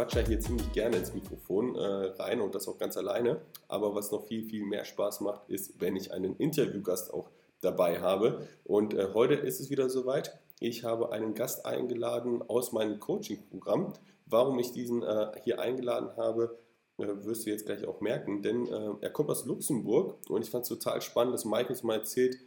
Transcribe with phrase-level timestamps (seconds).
[0.00, 1.82] quatsche hier ziemlich gerne ins Mikrofon äh,
[2.18, 3.42] rein und das auch ganz alleine.
[3.68, 7.28] Aber was noch viel, viel mehr Spaß macht, ist, wenn ich einen Interviewgast auch
[7.60, 8.46] dabei habe.
[8.64, 10.38] Und äh, heute ist es wieder soweit.
[10.58, 13.92] Ich habe einen Gast eingeladen aus meinem Coaching-Programm.
[14.24, 16.58] Warum ich diesen äh, hier eingeladen habe,
[16.96, 20.50] äh, wirst du jetzt gleich auch merken, denn äh, er kommt aus Luxemburg und ich
[20.50, 22.38] fand es total spannend, dass Mike uns mal erzählt,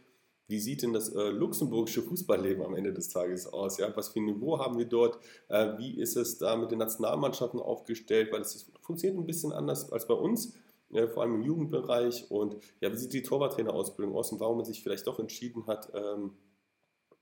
[0.46, 3.78] wie sieht denn das äh, luxemburgische Fußballleben am Ende des Tages aus?
[3.78, 3.96] Ja?
[3.96, 5.18] Was für ein Niveau haben wir dort?
[5.48, 8.30] Äh, wie ist es da mit den Nationalmannschaften aufgestellt?
[8.30, 10.54] Weil es funktioniert ein bisschen anders als bei uns,
[10.92, 12.30] äh, vor allem im Jugendbereich.
[12.30, 15.90] Und ja, wie sieht die Torwarttrainerausbildung aus und warum man sich vielleicht doch entschieden hat,
[15.94, 16.32] ähm,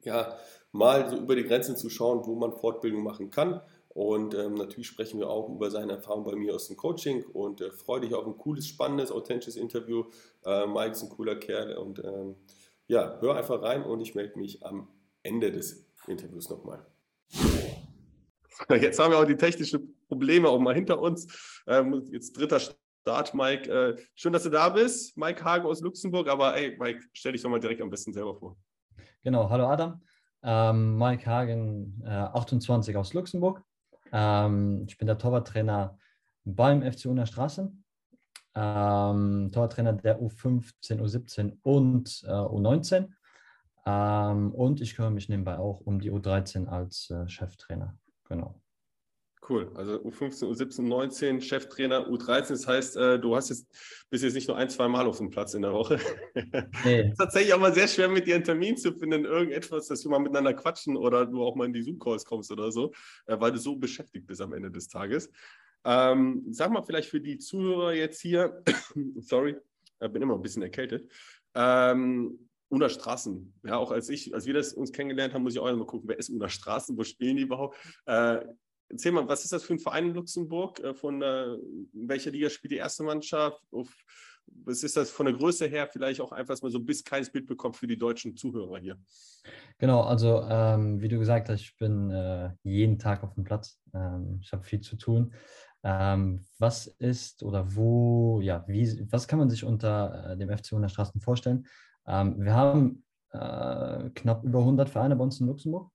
[0.05, 0.37] ja,
[0.73, 3.61] mal so über die Grenzen zu schauen, wo man Fortbildung machen kann.
[3.95, 7.61] Und ähm, natürlich sprechen wir auch über seine Erfahrung bei mir aus dem Coaching und
[7.61, 10.05] äh, freue dich auf ein cooles, spannendes, authentisches Interview.
[10.45, 12.37] Äh, Mike ist ein cooler Kerl und ähm,
[12.87, 14.89] ja, hör einfach rein und ich melde mich am
[15.23, 16.87] Ende des Interviews nochmal.
[18.69, 21.63] Jetzt haben wir auch die technischen Probleme auch mal hinter uns.
[21.67, 23.71] Ähm, jetzt dritter Start, Mike.
[23.71, 25.17] Äh, schön, dass du da bist.
[25.17, 26.29] Mike Hagen aus Luxemburg.
[26.29, 28.57] Aber ey, Mike, stell dich doch mal direkt am besten selber vor.
[29.23, 30.03] Genau, hallo Adam.
[30.43, 33.63] Ähm, Mike Hagen, äh, 28 aus Luxemburg.
[34.13, 35.99] Ähm, ich bin der Torwarttrainer
[36.45, 37.73] beim FC Una Straße.
[38.55, 43.09] Ähm, Torwarttrainer der U15, U17 und äh, U19.
[43.85, 47.97] Ähm, und ich kümmere mich nebenbei auch um die U13 als äh, Cheftrainer.
[48.29, 48.63] Genau.
[49.49, 49.73] Cool.
[49.75, 52.51] Also U15, U17, U19, Cheftrainer, U13.
[52.51, 53.67] Das heißt, äh, du hast jetzt
[54.09, 55.99] bist jetzt nicht nur ein, zwei Mal auf dem Platz in der Woche.
[56.85, 57.09] Nee.
[57.11, 60.11] ist tatsächlich auch mal sehr schwer, mit dir einen Termin zu finden, irgendetwas, dass wir
[60.13, 62.93] mal miteinander quatschen oder du auch mal in die Zoom-Calls kommst oder so,
[63.27, 65.29] äh, weil du so beschäftigt bist am Ende des Tages.
[65.85, 68.63] Ähm, sag mal vielleicht für die Zuhörer jetzt hier,
[69.17, 69.57] sorry,
[70.01, 71.11] ich bin immer ein bisschen erkältet.
[71.55, 75.59] Ähm, Una Straßen, ja, auch als ich, als wir das uns kennengelernt haben, muss ich
[75.59, 77.77] auch mal gucken, wer ist Una Straßen, wo spielen die überhaupt?
[78.07, 78.41] Äh,
[78.89, 80.81] erzähl mal, was ist das für ein Verein in Luxemburg?
[80.81, 81.57] Äh, von äh,
[81.93, 83.63] welcher Liga spielt die erste Mannschaft?
[83.73, 83.95] Auf,
[84.47, 85.87] was ist das von der Größe her?
[85.87, 88.99] Vielleicht auch einfach, man so ein bisschen kleines Bild bekommt für die deutschen Zuhörer hier.
[89.79, 93.79] Genau, also ähm, wie du gesagt hast, ich bin äh, jeden Tag auf dem Platz.
[93.93, 95.35] Ähm, ich habe viel zu tun.
[95.85, 100.73] Ähm, was ist oder wo, ja, wie, was kann man sich unter äh, dem FC
[100.73, 101.67] 100 Straßen vorstellen?
[102.07, 105.91] Ähm, wir haben äh, knapp über 100 Vereine bei uns in Luxemburg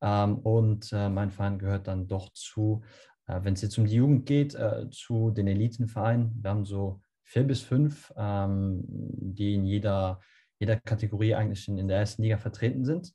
[0.00, 2.82] ähm, und äh, mein Verein gehört dann doch zu,
[3.26, 6.36] äh, wenn es jetzt um die Jugend geht, äh, zu den Elitenvereinen.
[6.42, 10.20] Wir haben so vier bis fünf, ähm, die in jeder,
[10.58, 13.14] jeder Kategorie eigentlich in, in der ersten Liga vertreten sind.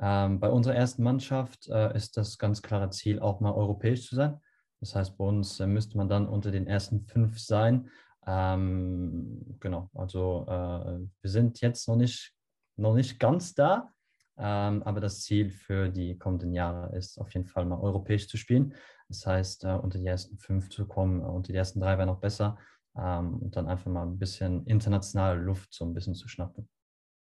[0.00, 4.14] Ähm, bei unserer ersten Mannschaft äh, ist das ganz klare Ziel, auch mal europäisch zu
[4.14, 4.40] sein.
[4.80, 7.90] Das heißt, bei uns äh, müsste man dann unter den ersten fünf sein.
[8.26, 12.34] Ähm, genau, also äh, wir sind jetzt noch nicht,
[12.76, 13.92] noch nicht ganz da,
[14.38, 18.36] ähm, aber das Ziel für die kommenden Jahre ist auf jeden Fall mal europäisch zu
[18.36, 18.74] spielen.
[19.08, 22.06] Das heißt, äh, unter die ersten fünf zu kommen, äh, unter die ersten drei wäre
[22.06, 22.58] noch besser
[22.96, 26.68] ähm, und dann einfach mal ein bisschen internationale Luft so ein bisschen zu schnappen.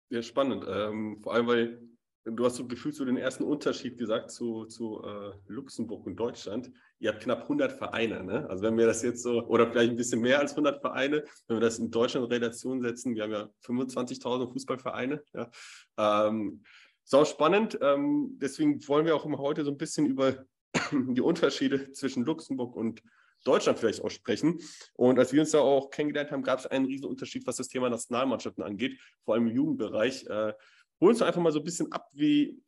[0.10, 0.66] Ja, spannend.
[0.68, 1.91] Ähm, vor allem, weil
[2.24, 6.72] Du hast so gefühlt so den ersten Unterschied gesagt zu, zu äh, Luxemburg und Deutschland.
[7.00, 8.24] Ihr habt knapp 100 Vereine.
[8.24, 8.48] Ne?
[8.48, 11.58] Also wenn wir das jetzt so, oder vielleicht ein bisschen mehr als 100 Vereine, wenn
[11.58, 15.24] wir das in Deutschland in Relation setzen, wir haben ja 25.000 Fußballvereine.
[15.34, 15.50] Ja?
[15.98, 16.64] Ähm,
[17.04, 17.80] sau spannend.
[17.82, 20.46] Ähm, deswegen wollen wir auch immer heute so ein bisschen über
[20.92, 23.02] die Unterschiede zwischen Luxemburg und
[23.44, 24.60] Deutschland vielleicht auch sprechen.
[24.94, 27.68] Und als wir uns da auch kennengelernt haben, gab es einen riesen Unterschied, was das
[27.68, 30.28] Thema Nationalmannschaften angeht, vor allem im Jugendbereich.
[30.28, 30.54] Äh,
[31.02, 32.62] hol uns einfach mal so ein bisschen ab, wie,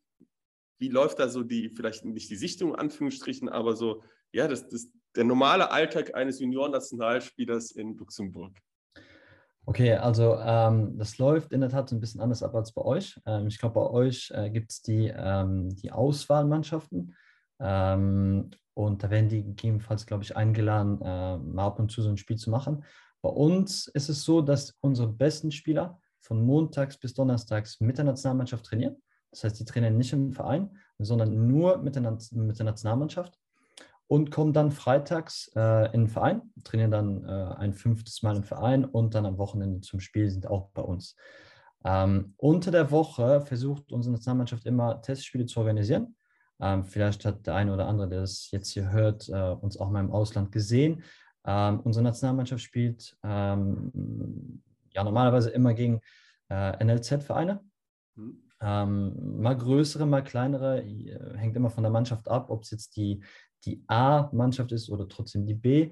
[0.80, 4.68] wie läuft da so die, vielleicht nicht die Sichtung, in Anführungsstrichen, aber so, ja, das,
[4.68, 8.58] das, der normale Alltag eines Junioren-Nationalspielers in Luxemburg.
[9.66, 13.18] Okay, also ähm, das läuft in der Tat ein bisschen anders ab als bei euch.
[13.26, 17.16] Ähm, ich glaube, bei euch äh, gibt es die, ähm, die Auswahlmannschaften
[17.62, 22.09] ähm, und da werden die gegebenenfalls, glaube ich, eingeladen, äh, mal ab und zu so
[22.09, 22.84] ein Spiel zu machen.
[23.22, 28.05] Bei uns ist es so, dass unsere besten Spieler von montags bis donnerstags mit der
[28.05, 28.96] Nationalmannschaft trainieren.
[29.31, 33.37] Das heißt, die trainieren nicht im Verein, sondern nur mit der, mit der Nationalmannschaft
[34.08, 38.43] und kommen dann freitags äh, in den Verein, trainieren dann äh, ein fünftes Mal im
[38.43, 41.16] Verein und dann am Wochenende zum Spiel sind auch bei uns.
[41.84, 46.16] Ähm, unter der Woche versucht unsere Nationalmannschaft immer Testspiele zu organisieren.
[46.61, 49.90] Ähm, vielleicht hat der eine oder andere, der das jetzt hier hört, äh, uns auch
[49.90, 51.03] mal im Ausland gesehen.
[51.46, 54.61] Ähm, unsere Nationalmannschaft spielt ähm,
[54.93, 56.01] ja normalerweise immer gegen
[56.49, 57.63] äh, NLZ-Vereine.
[58.16, 58.43] Mhm.
[58.61, 62.95] Ähm, mal größere, mal kleinere, äh, hängt immer von der Mannschaft ab, ob es jetzt
[62.95, 63.23] die,
[63.66, 65.91] die A-Mannschaft ist oder trotzdem die B.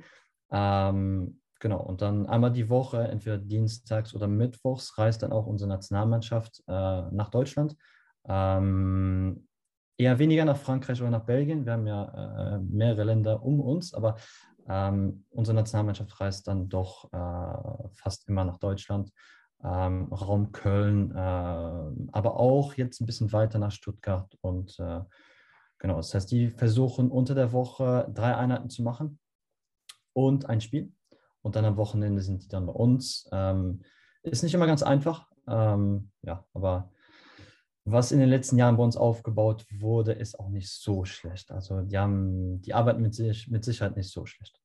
[0.51, 5.69] Ähm, genau, und dann einmal die Woche, entweder dienstags oder mittwochs, reist dann auch unsere
[5.69, 6.71] Nationalmannschaft äh,
[7.11, 7.75] nach Deutschland.
[8.25, 9.47] Ähm,
[9.97, 11.65] eher weniger nach Frankreich oder nach Belgien.
[11.65, 14.15] Wir haben ja äh, mehrere Länder um uns, aber
[14.67, 19.11] ähm, unsere Nationalmannschaft reist dann doch äh, fast immer nach Deutschland,
[19.63, 21.19] ähm, Raum Köln, äh,
[22.11, 24.35] aber auch jetzt ein bisschen weiter nach Stuttgart.
[24.41, 25.01] Und äh,
[25.77, 29.19] genau, das heißt, die versuchen unter der Woche drei Einheiten zu machen
[30.13, 30.93] und ein Spiel.
[31.41, 33.27] Und dann am Wochenende sind die dann bei uns.
[33.31, 33.81] Ähm,
[34.23, 36.91] ist nicht immer ganz einfach, ähm, ja, aber
[37.85, 41.51] was in den letzten Jahren bei uns aufgebaut wurde, ist auch nicht so schlecht.
[41.51, 44.61] Also die haben die Arbeit mit, sich, mit Sicherheit nicht so schlecht.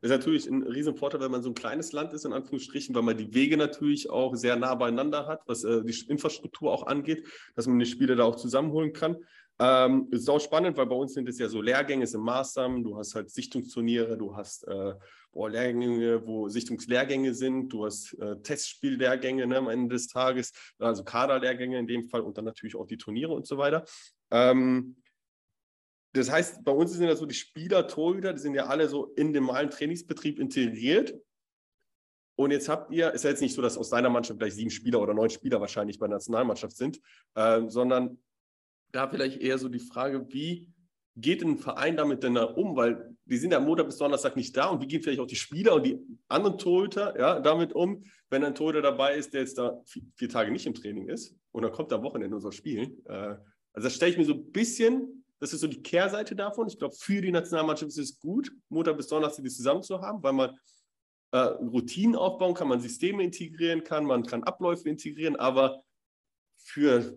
[0.00, 3.16] Ist natürlich ein Riesenvorteil, wenn man so ein kleines Land ist, in Anführungsstrichen, weil man
[3.16, 7.26] die Wege natürlich auch sehr nah beieinander hat, was äh, die Infrastruktur auch angeht,
[7.56, 9.16] dass man die Spieler da auch zusammenholen kann.
[9.58, 12.84] Ähm, ist auch spannend, weil bei uns sind es ja so Lehrgänge, es sind Maßnahmen,
[12.84, 14.94] du hast halt Sichtungsturniere, du hast äh,
[15.36, 21.04] boah, Lehrgänge, wo Sichtungslehrgänge sind, du hast äh, Testspiellehrgänge ne, am Ende des Tages, also
[21.04, 23.84] Kaderlehrgänge in dem Fall und dann natürlich auch die Turniere und so weiter.
[24.30, 24.96] Ähm,
[26.14, 29.12] das heißt, bei uns sind ja so die Spieler, Torhüter, die sind ja alle so
[29.14, 31.14] in dem normalen Trainingsbetrieb integriert.
[32.38, 34.70] Und jetzt habt ihr, ist ja jetzt nicht so, dass aus deiner Mannschaft gleich sieben
[34.70, 36.98] Spieler oder neun Spieler wahrscheinlich bei der Nationalmannschaft sind,
[37.34, 38.18] äh, sondern
[38.92, 40.72] da vielleicht eher so die Frage, wie
[41.16, 42.76] geht ein Verein damit denn da um?
[42.76, 45.36] Weil die sind ja Montag bis Donnerstag nicht da und wie gehen vielleicht auch die
[45.36, 45.98] Spieler und die
[46.28, 50.28] anderen Torhüter ja, damit um, wenn ein Torhüter dabei ist, der jetzt da vier, vier
[50.28, 53.04] Tage nicht im Training ist und dann kommt am Wochenende und soll spielen.
[53.06, 53.36] Äh,
[53.72, 56.68] also das stelle ich mir so ein bisschen, das ist so die Kehrseite davon.
[56.68, 60.22] Ich glaube, für die Nationalmannschaft ist es gut, Montag bis Donnerstag die zusammen zu haben,
[60.22, 60.58] weil man
[61.32, 65.82] äh, Routinen aufbauen kann, man Systeme integrieren kann, man kann Abläufe integrieren, aber
[66.58, 67.16] für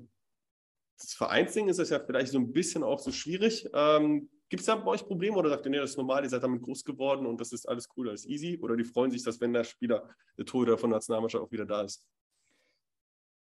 [1.00, 3.68] das Vereinsding ist das ja vielleicht so ein bisschen auch so schwierig.
[3.74, 6.30] Ähm, Gibt es da bei euch Probleme oder sagt ihr, nee, das ist normal, ihr
[6.30, 8.60] seid damit groß geworden und das ist alles cool, alles easy?
[8.62, 11.66] Oder die freuen sich, dass wenn der Spieler, der Torhüter von der Nationalmannschaft auch wieder
[11.66, 12.04] da ist?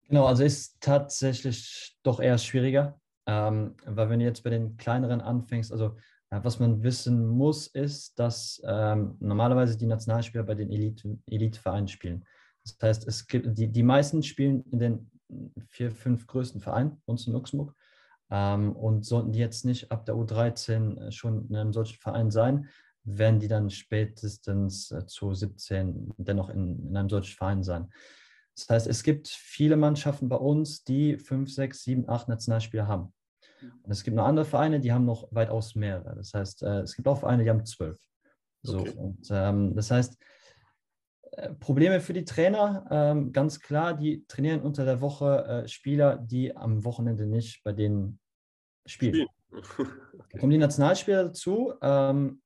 [0.08, 5.22] Genau, also ist tatsächlich doch eher schwieriger, ähm, weil wenn du jetzt bei den kleineren
[5.22, 5.98] anfängst, also
[6.30, 12.26] äh, was man wissen muss, ist, dass ähm, normalerweise die Nationalspieler bei den Elite-Vereinen spielen.
[12.64, 15.12] Das heißt, es gibt, die, die meisten spielen in den
[15.68, 17.76] vier, fünf größten Vereinen uns in Luxemburg.
[18.30, 22.32] Ähm, und sollten die jetzt nicht ab der U13 äh, schon in einem solchen Verein
[22.32, 22.68] sein,
[23.04, 27.90] werden die dann spätestens äh, zu 17 dennoch in, in einem solchen Verein sein.
[28.56, 33.14] Das heißt, es gibt viele Mannschaften bei uns, die fünf, sechs, sieben, acht Nationalspieler haben.
[33.62, 36.16] Und es gibt noch andere Vereine, die haben noch weitaus mehrere.
[36.16, 38.00] Das heißt, äh, es gibt auch Vereine, die haben zwölf.
[38.62, 38.94] So, okay.
[38.96, 40.18] und ähm, das heißt,
[41.60, 46.56] Probleme für die Trainer, ähm, ganz klar, die trainieren unter der Woche äh, Spieler, die
[46.56, 48.20] am Wochenende nicht bei denen
[48.86, 49.28] spielen.
[49.52, 49.86] okay.
[50.32, 51.74] Da kommen die Nationalspieler dazu.
[51.82, 52.42] Ähm,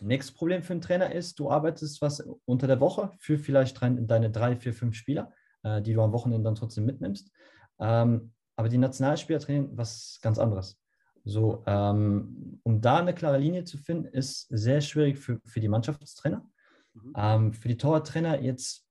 [0.00, 4.30] nächstes Problem für einen Trainer ist, du arbeitest was unter der Woche für vielleicht deine
[4.30, 5.32] drei, vier, fünf Spieler,
[5.62, 7.30] äh, die du am Wochenende dann trotzdem mitnimmst.
[7.78, 10.78] Ähm, aber die Nationalspieler trainieren was ganz anderes.
[11.24, 15.68] So, ähm, um da eine klare Linie zu finden, ist sehr schwierig für, für die
[15.68, 16.46] Mannschaftstrainer.
[16.94, 17.12] Mhm.
[17.16, 18.86] Ähm, für die Torwarttrainer jetzt,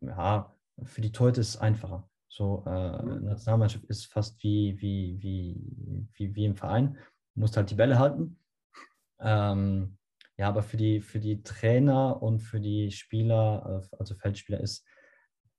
[0.00, 2.08] ja, für die Torhüter ist es einfacher.
[2.28, 3.24] So, äh, mhm.
[3.24, 6.96] Nationalmannschaft ist fast wie, wie, wie, wie, wie im Verein.
[7.34, 8.38] Du musst halt die Bälle halten.
[9.20, 9.98] Ähm,
[10.36, 14.86] ja, aber für die, für die Trainer und für die Spieler, äh, also Feldspieler, ist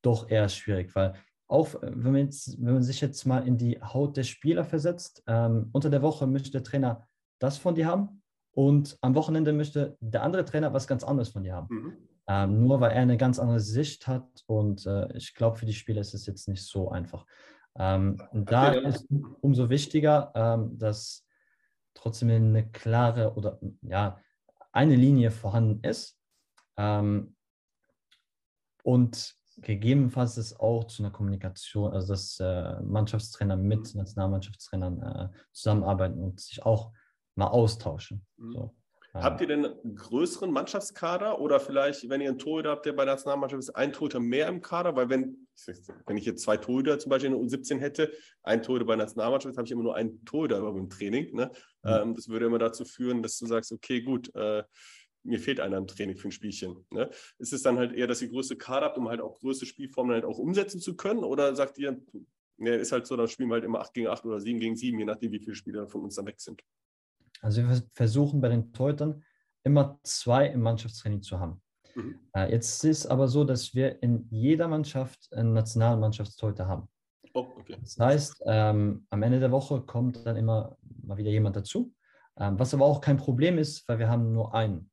[0.02, 1.14] doch eher schwierig, weil
[1.50, 5.24] auch wenn man, jetzt, wenn man sich jetzt mal in die Haut der Spieler versetzt,
[5.28, 7.08] ähm, unter der Woche möchte der Trainer
[7.40, 8.19] das von dir haben
[8.60, 11.68] und am Wochenende möchte der andere Trainer was ganz anderes von dir haben.
[11.74, 11.98] Mhm.
[12.28, 15.74] Ähm, nur weil er eine ganz andere Sicht hat und äh, ich glaube, für die
[15.74, 17.26] Spieler ist es jetzt nicht so einfach.
[17.78, 19.08] Ähm, da ist
[19.40, 21.26] umso wichtiger, ähm, dass
[21.94, 24.20] trotzdem eine klare oder ja,
[24.74, 26.20] eine Linie vorhanden ist
[26.76, 27.38] ähm,
[28.84, 36.22] und gegebenenfalls es auch zu einer Kommunikation, also dass äh, Mannschaftstrainer mit Nationalmannschaftstrainern äh, zusammenarbeiten
[36.22, 36.92] und sich auch
[37.36, 38.26] mal austauschen.
[38.38, 38.52] Mhm.
[38.52, 38.76] So.
[39.14, 43.06] Habt ihr denn einen größeren Mannschaftskader oder vielleicht, wenn ihr einen Torhüter habt, der bei
[43.06, 44.96] der Nationalmannschaft ist, ein Torhüter mehr im Kader?
[44.96, 45.48] Weil wenn,
[46.06, 48.12] wenn ich jetzt zwei Torhüter zum Beispiel in der U17 hätte,
[48.44, 51.34] ein Torhüter bei der Nationalmannschaft, habe ich immer nur einen Torhüter im Training.
[51.34, 51.52] Ne?
[51.84, 51.90] Mhm.
[51.90, 54.64] Ähm, das würde immer dazu führen, dass du sagst, okay, gut, äh,
[55.24, 56.86] mir fehlt einer im Training für ein Spielchen.
[56.92, 57.10] Ne?
[57.40, 60.14] Ist es dann halt eher, dass ihr größte Kader habt, um halt auch größte Spielformen
[60.14, 61.24] halt auch umsetzen zu können?
[61.24, 62.00] Oder sagt ihr,
[62.58, 64.76] ne, ist halt so, dann spielen wir halt immer 8 gegen 8 oder 7 gegen
[64.76, 66.62] 7, je nachdem, wie viele Spieler von uns dann weg sind?
[67.42, 69.24] Also wir versuchen bei den Torhütern
[69.64, 71.62] immer zwei im Mannschaftstraining zu haben.
[71.96, 72.20] Mhm.
[72.34, 76.88] Äh, jetzt ist es aber so, dass wir in jeder Mannschaft einen Nationalmannschaftstorhüter haben.
[77.34, 77.78] Oh, okay.
[77.82, 81.94] Das heißt, ähm, am Ende der Woche kommt dann immer mal wieder jemand dazu,
[82.38, 84.90] ähm, was aber auch kein Problem ist, weil wir haben nur einen.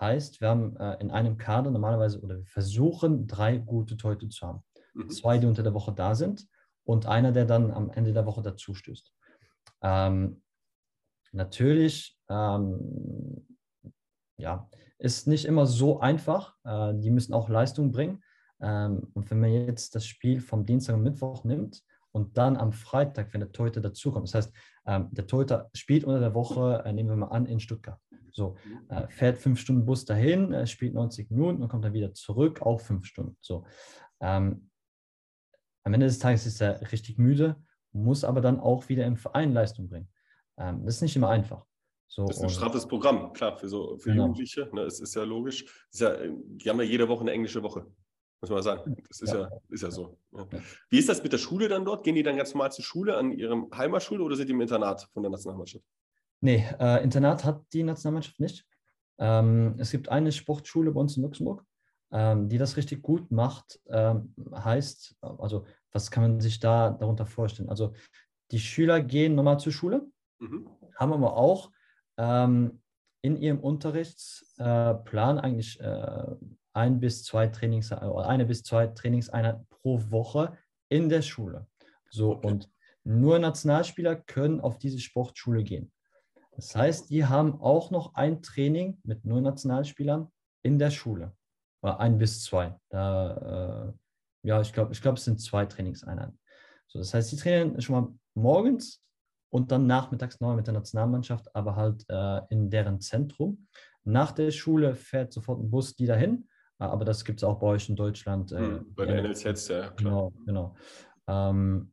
[0.00, 4.46] Heißt, wir haben äh, in einem Kader normalerweise oder wir versuchen drei gute Torhüter zu
[4.46, 4.62] haben.
[4.94, 5.10] Mhm.
[5.10, 6.46] Zwei, die unter der Woche da sind
[6.84, 9.12] und einer, der dann am Ende der Woche dazu stößt.
[9.82, 10.42] Ähm,
[11.34, 13.46] natürlich, ähm,
[14.38, 16.54] ja, ist nicht immer so einfach.
[16.64, 18.22] Äh, die müssen auch Leistung bringen.
[18.60, 22.72] Ähm, und wenn man jetzt das Spiel vom Dienstag und Mittwoch nimmt und dann am
[22.72, 24.52] Freitag, wenn der Torhüter dazukommt, das heißt,
[24.86, 28.00] ähm, der Torhüter spielt unter der Woche, äh, nehmen wir mal an, in Stuttgart.
[28.32, 28.56] So,
[28.88, 32.62] äh, fährt fünf Stunden Bus dahin, äh, spielt 90 Minuten und kommt dann wieder zurück,
[32.62, 33.36] auch fünf Stunden.
[33.40, 33.64] So,
[34.20, 34.70] ähm,
[35.84, 37.56] am Ende des Tages ist er richtig müde,
[37.92, 40.08] muss aber dann auch wieder im Verein Leistung bringen.
[40.58, 41.64] Ähm, das ist nicht immer einfach.
[42.06, 44.26] So, das ist ein straffes Programm, klar, für, so, für genau.
[44.26, 44.68] Jugendliche.
[44.72, 45.64] Ne, es ist ja logisch.
[45.90, 47.86] Ist ja, die haben ja jede Woche eine englische Woche,
[48.40, 48.96] muss man sagen.
[49.08, 50.16] Das ist ja, ja, ist ja so.
[50.32, 50.46] Ja.
[50.90, 52.04] Wie ist das mit der Schule dann dort?
[52.04, 55.08] Gehen die dann ganz normal zur Schule an ihrem Heimatschule oder sind die im Internat
[55.12, 55.84] von der Nationalmannschaft?
[56.40, 58.64] Nee, äh, Internat hat die Nationalmannschaft nicht.
[59.18, 61.64] Ähm, es gibt eine Sportschule bei uns in Luxemburg,
[62.12, 63.80] ähm, die das richtig gut macht.
[63.88, 67.70] Ähm, heißt, also was kann man sich da darunter vorstellen?
[67.70, 67.94] Also
[68.50, 70.06] die Schüler gehen normal zur Schule,
[70.38, 70.68] mhm.
[70.96, 71.70] haben aber auch
[72.16, 72.80] ähm,
[73.22, 76.26] in ihrem Unterrichtsplan äh, eigentlich äh,
[76.74, 81.66] ein bis zwei Trainings, äh, eine bis zwei Trainingseinheiten pro Woche in der Schule.
[82.10, 82.46] So okay.
[82.46, 82.70] und
[83.04, 85.92] nur Nationalspieler können auf diese Sportschule gehen.
[86.52, 90.30] Das heißt, die haben auch noch ein Training mit nur Nationalspielern
[90.62, 91.36] in der Schule.
[91.82, 92.78] Oder ein bis zwei.
[92.88, 93.92] Da,
[94.44, 96.38] äh, ja, ich glaube, ich glaub, es sind zwei Trainingseinheiten.
[96.86, 99.02] So, das heißt, die trainieren schon mal morgens
[99.54, 103.68] und dann nachmittags neu mit der Nationalmannschaft, aber halt äh, in deren Zentrum.
[104.02, 106.48] Nach der Schule fährt sofort ein Bus die dahin,
[106.80, 108.50] äh, aber das gibt es auch bei euch in Deutschland.
[108.50, 109.94] Äh, hm, bei den NLZs, ja, klar.
[109.96, 110.76] Genau, genau.
[111.28, 111.92] Ähm,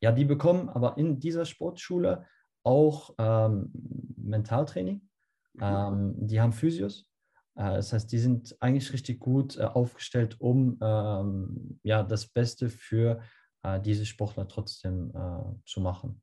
[0.00, 2.24] ja, die bekommen aber in dieser Sportschule
[2.64, 3.70] auch ähm,
[4.16, 5.02] Mentaltraining.
[5.52, 5.60] Mhm.
[5.60, 7.06] Ähm, die haben Physios.
[7.54, 12.70] Äh, das heißt, die sind eigentlich richtig gut äh, aufgestellt, um ähm, ja, das Beste
[12.70, 13.20] für
[13.62, 15.12] äh, diese Sportler trotzdem
[15.66, 16.22] zu machen.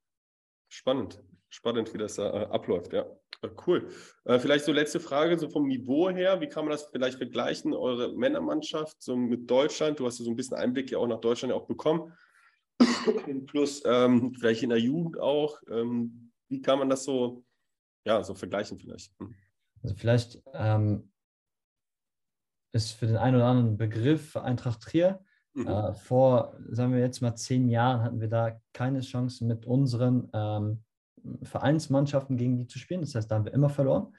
[0.69, 3.05] Spannend, spannend, wie das äh, abläuft, ja.
[3.41, 3.89] Äh, cool.
[4.25, 7.73] Äh, vielleicht so letzte Frage, so vom Niveau her, wie kann man das vielleicht vergleichen,
[7.73, 9.99] eure Männermannschaft so mit Deutschland?
[9.99, 12.13] Du hast ja so ein bisschen Einblick ja auch nach Deutschland ja auch bekommen.
[13.47, 15.61] Plus ähm, vielleicht in der Jugend auch.
[15.69, 17.43] Ähm, wie kann man das so,
[18.05, 19.11] ja, so vergleichen vielleicht?
[19.19, 19.33] Hm.
[19.81, 21.11] Also vielleicht ähm,
[22.73, 25.23] ist für den einen oder anderen Begriff Eintracht Trier
[25.55, 25.67] Mhm.
[25.67, 30.29] Äh, vor, sagen wir jetzt mal, zehn Jahren hatten wir da keine Chance mit unseren
[30.33, 30.83] ähm,
[31.43, 33.01] Vereinsmannschaften gegen die zu spielen.
[33.01, 34.13] Das heißt, da haben wir immer verloren.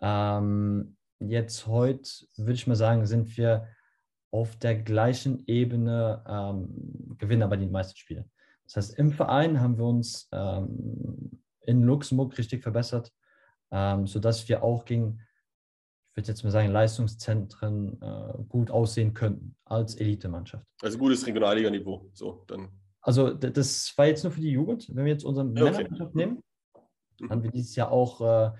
[0.00, 3.68] Ähm, jetzt heute würde ich mal sagen, sind wir
[4.32, 8.24] auf der gleichen Ebene, ähm, gewinnen aber die meisten Spiele.
[8.64, 13.12] Das heißt, im Verein haben wir uns ähm, in Luxemburg richtig verbessert,
[13.70, 15.20] ähm, sodass wir auch gegen
[16.10, 20.66] ich würde jetzt mal sagen, Leistungszentren äh, gut aussehen könnten als Elitemannschaft.
[20.82, 22.10] Also gutes Regionalliganiveau.
[22.12, 22.68] So, dann.
[23.00, 24.88] Also das war jetzt nur für die Jugend.
[24.94, 25.88] Wenn wir jetzt unseren ja, okay.
[26.12, 26.42] Nehmen,
[27.20, 27.30] mhm.
[27.30, 28.50] haben wir dieses Jahr auch äh,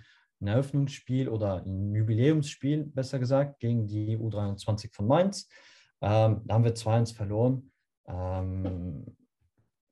[0.40, 5.48] ein Eröffnungsspiel oder ein Jubiläumsspiel, besser gesagt, gegen die U23 von Mainz.
[6.00, 7.72] Ähm, da haben wir 2-1 verloren.
[8.06, 9.04] Ähm,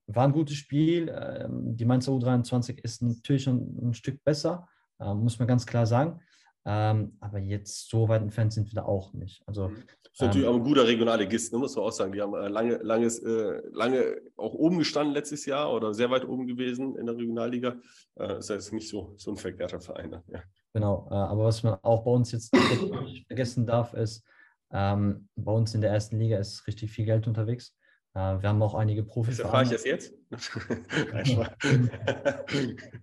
[0.07, 1.15] war ein gutes Spiel.
[1.15, 4.69] Ähm, die Mainzer U23 ist natürlich schon ein Stück besser,
[5.00, 6.21] äh, muss man ganz klar sagen.
[6.65, 9.43] Ähm, aber jetzt so weit entfernt sind wir da auch nicht.
[9.47, 9.85] Also, mhm.
[10.03, 12.12] das ist natürlich ähm, auch ein guter Regionalligist, ne, muss man auch sagen.
[12.12, 16.27] Die haben äh, lange, langes, äh, lange auch oben gestanden letztes Jahr oder sehr weit
[16.27, 17.77] oben gewesen in der Regionalliga.
[18.17, 20.11] Äh, das heißt nicht so, so ein verkehrter Verein.
[20.11, 20.23] Ne?
[20.29, 20.43] Ja.
[20.75, 24.25] Genau, äh, aber was man auch bei uns jetzt nicht vergessen darf, ist,
[24.71, 27.75] ähm, bei uns in der ersten Liga ist richtig viel Geld unterwegs.
[28.15, 29.38] Äh, wir haben auch einige Profis.
[29.38, 30.12] Das erfahre ich das jetzt?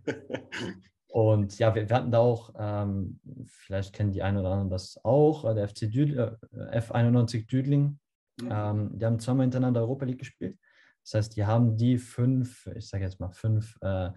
[1.15, 4.99] Und ja, wir, wir hatten da auch, ähm, vielleicht kennen die einen oder anderen das
[5.05, 6.35] auch, äh, der FC Düd, äh,
[6.77, 8.01] F91 Düdling.
[8.41, 8.49] Mhm.
[8.51, 10.59] Ähm, die haben zweimal hintereinander Europa League gespielt.
[11.05, 14.09] Das heißt, die haben die fünf, ich sage jetzt mal fünf äh,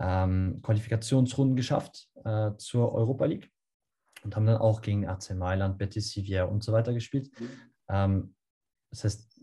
[0.00, 3.48] ähm, Qualifikationsrunden geschafft äh, zur Europa League
[4.24, 7.30] und haben dann auch gegen AC Mailand, Betis Sevilla und so weiter gespielt.
[7.38, 7.50] Mhm.
[7.88, 8.34] Ähm,
[8.90, 9.39] das heißt,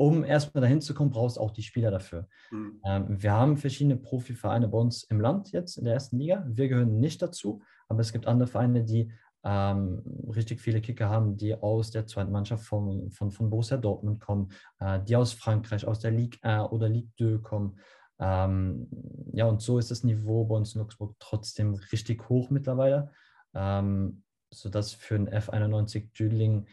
[0.00, 2.26] um erstmal dahin zu kommen, brauchst du auch die Spieler dafür.
[2.50, 2.80] Mhm.
[2.86, 6.42] Ähm, wir haben verschiedene Profivereine bei uns im Land jetzt in der ersten Liga.
[6.48, 9.12] Wir gehören nicht dazu, aber es gibt andere Vereine, die
[9.44, 10.02] ähm,
[10.34, 14.52] richtig viele Kicker haben, die aus der zweiten Mannschaft von, von, von Borussia Dortmund kommen,
[14.78, 17.78] äh, die aus Frankreich, aus der Ligue 1 oder Ligue 2 kommen.
[18.18, 18.88] Ähm,
[19.34, 23.10] ja, und so ist das Niveau bei uns in Luxemburg trotzdem richtig hoch mittlerweile,
[23.52, 26.68] ähm, sodass für ein F91 Düdling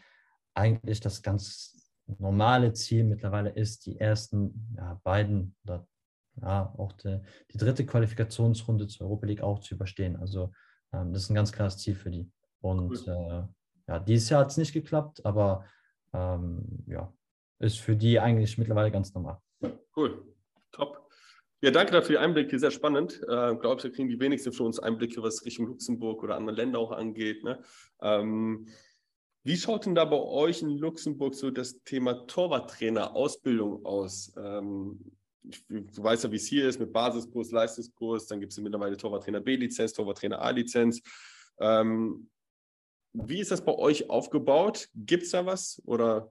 [0.54, 1.77] eigentlich das ganz
[2.18, 5.86] normale Ziel mittlerweile ist, die ersten ja, beiden oder
[6.40, 7.20] ja, auch die,
[7.52, 10.16] die, dritte Qualifikationsrunde zur Europa League auch zu überstehen.
[10.16, 10.52] Also
[10.92, 12.30] ähm, das ist ein ganz klares Ziel für die.
[12.60, 13.48] Und cool.
[13.86, 15.64] äh, ja, dieses Jahr hat es nicht geklappt, aber
[16.12, 17.12] ähm, ja,
[17.58, 19.38] ist für die eigentlich mittlerweile ganz normal.
[19.96, 20.24] Cool,
[20.70, 21.08] top.
[21.60, 23.20] Ja, danke dafür die Einblicke, sehr spannend.
[23.24, 26.54] Äh, Glaube ich, da kriegen die wenigsten von uns Einblicke, was Richtung Luxemburg oder andere
[26.54, 27.42] Länder auch angeht.
[27.42, 27.60] Ne?
[28.00, 28.68] Ähm,
[29.48, 34.30] wie schaut denn da bei euch in Luxemburg so das Thema Torwarttrainer-Ausbildung aus?
[34.36, 35.00] Ähm,
[35.70, 39.40] du weißt ja, wie es hier ist mit Basiskurs, Leistungskurs, dann gibt es mittlerweile Torwarttrainer
[39.40, 41.00] B-Lizenz, Torwarttrainer A-Lizenz.
[41.60, 42.28] Ähm,
[43.14, 44.90] wie ist das bei euch aufgebaut?
[44.94, 45.80] Gibt es da was?
[45.86, 46.30] Oder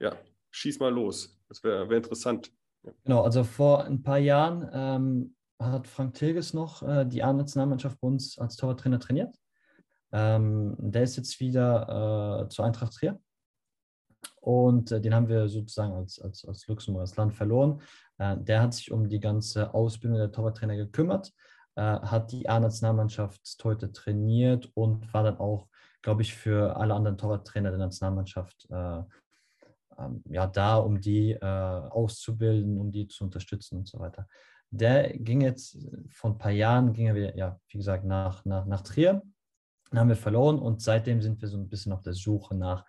[0.00, 0.16] ja,
[0.50, 1.38] schieß mal los.
[1.50, 2.50] Das wäre wär interessant.
[3.04, 8.08] Genau, also vor ein paar Jahren ähm, hat Frank Tilges noch äh, die A-Nationalmannschaft bei
[8.08, 9.36] uns als Torwarttrainer trainiert.
[10.12, 13.20] Ähm, der ist jetzt wieder äh, zur Eintracht Trier.
[14.40, 17.80] Und äh, den haben wir sozusagen als, als, als Luxemburg, als Land verloren.
[18.18, 21.32] Äh, der hat sich um die ganze Ausbildung der Torwarttrainer gekümmert,
[21.76, 25.68] äh, hat die A-Nationalmannschaft heute trainiert und war dann auch,
[26.02, 29.02] glaube ich, für alle anderen Torwarttrainer der Nationalmannschaft äh,
[29.98, 34.28] ähm, ja, da, um die äh, auszubilden, um die zu unterstützen und so weiter.
[34.70, 38.66] Der ging jetzt vor ein paar Jahren, ging er wieder, ja, wie gesagt, nach, nach,
[38.66, 39.22] nach Trier.
[39.90, 42.84] Dann haben wir verloren und seitdem sind wir so ein bisschen auf der Suche nach,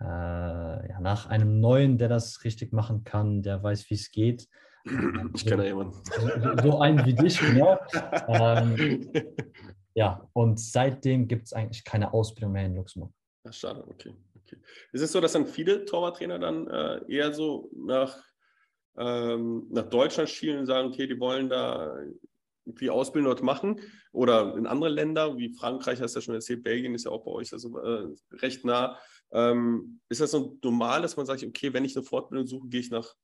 [0.00, 4.48] äh, ja, nach einem Neuen, der das richtig machen kann, der weiß, wie es geht.
[5.34, 5.94] Ich kenne jemanden.
[6.04, 7.78] So, so einen wie dich, genau.
[8.26, 9.10] ähm,
[9.94, 13.12] ja, und seitdem gibt es eigentlich keine Ausbildung mehr in Luxemburg.
[13.44, 14.12] Ach, schade, okay.
[14.34, 14.56] okay.
[14.92, 18.22] Ist es so, dass dann viele Torwarttrainer dann äh, eher so nach,
[18.98, 21.96] ähm, nach Deutschland schielen und sagen, okay, die wollen da
[22.64, 23.80] die Ausbildung dort machen
[24.12, 27.24] oder in andere Länder, wie Frankreich, hast du ja schon erzählt, Belgien ist ja auch
[27.24, 28.98] bei euch also äh, recht nah.
[29.32, 32.80] Ähm, ist das so normal, dass man sagt, okay, wenn ich eine Fortbildung suche, gehe
[32.80, 33.14] ich nach,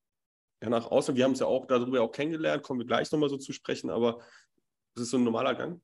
[0.63, 1.15] ja, nach außen?
[1.15, 3.91] Wir haben es ja auch darüber auch kennengelernt, kommen wir gleich nochmal so zu sprechen,
[3.91, 4.21] aber
[4.95, 5.81] ist es so ein normaler Gang?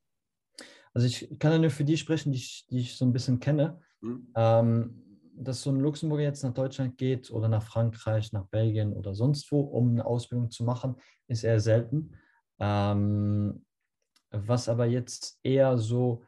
[0.92, 3.40] Also ich kann ja nur für die sprechen, die ich, die ich so ein bisschen
[3.40, 3.80] kenne.
[4.00, 4.32] Mhm.
[4.36, 5.00] Ähm,
[5.36, 9.50] dass so ein Luxemburger jetzt nach Deutschland geht oder nach Frankreich, nach Belgien oder sonst
[9.50, 12.16] wo, um eine Ausbildung zu machen, ist eher selten.
[12.58, 13.64] Ähm,
[14.30, 16.24] was aber jetzt eher so,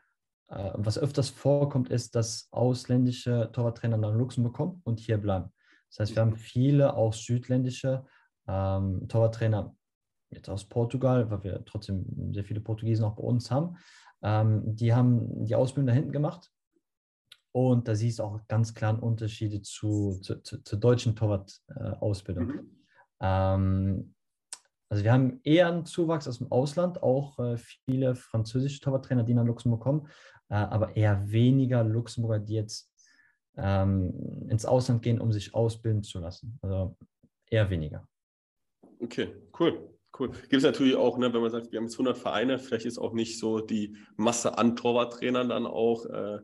[0.49, 5.53] äh, was öfters vorkommt, ist, dass ausländische Torwarttrainer nach Luxemburg kommen und hier bleiben.
[5.91, 8.05] Das heißt, wir haben viele auch südländische
[8.47, 9.75] ähm, Torwarttrainer
[10.31, 13.77] jetzt aus Portugal, weil wir trotzdem sehr viele Portugiesen auch bei uns haben.
[14.23, 16.51] Ähm, die haben die Ausbildung da hinten gemacht.
[17.53, 22.47] Und da siehst du auch ganz klaren Unterschiede zu, zu, zu, zur deutschen Torwart-Ausbildung.
[22.47, 22.71] Mhm.
[23.21, 24.15] Ähm,
[24.89, 29.35] also wir haben eher einen Zuwachs aus dem Ausland, auch äh, viele französische Torwarttrainer, die
[29.35, 30.09] nach Luxemburg kommen,
[30.49, 32.93] äh, aber eher weniger Luxemburger, die jetzt
[33.57, 36.59] ähm, ins Ausland gehen, um sich ausbilden zu lassen.
[36.63, 36.97] Also
[37.51, 38.07] eher weniger.
[39.01, 39.91] Okay, cool.
[40.19, 40.31] Cool.
[40.31, 42.97] Gibt es natürlich auch, ne, wenn man sagt, wir haben jetzt 100 Vereine, vielleicht ist
[42.97, 46.39] auch nicht so die Masse an Torwarttrainern dann auch, äh,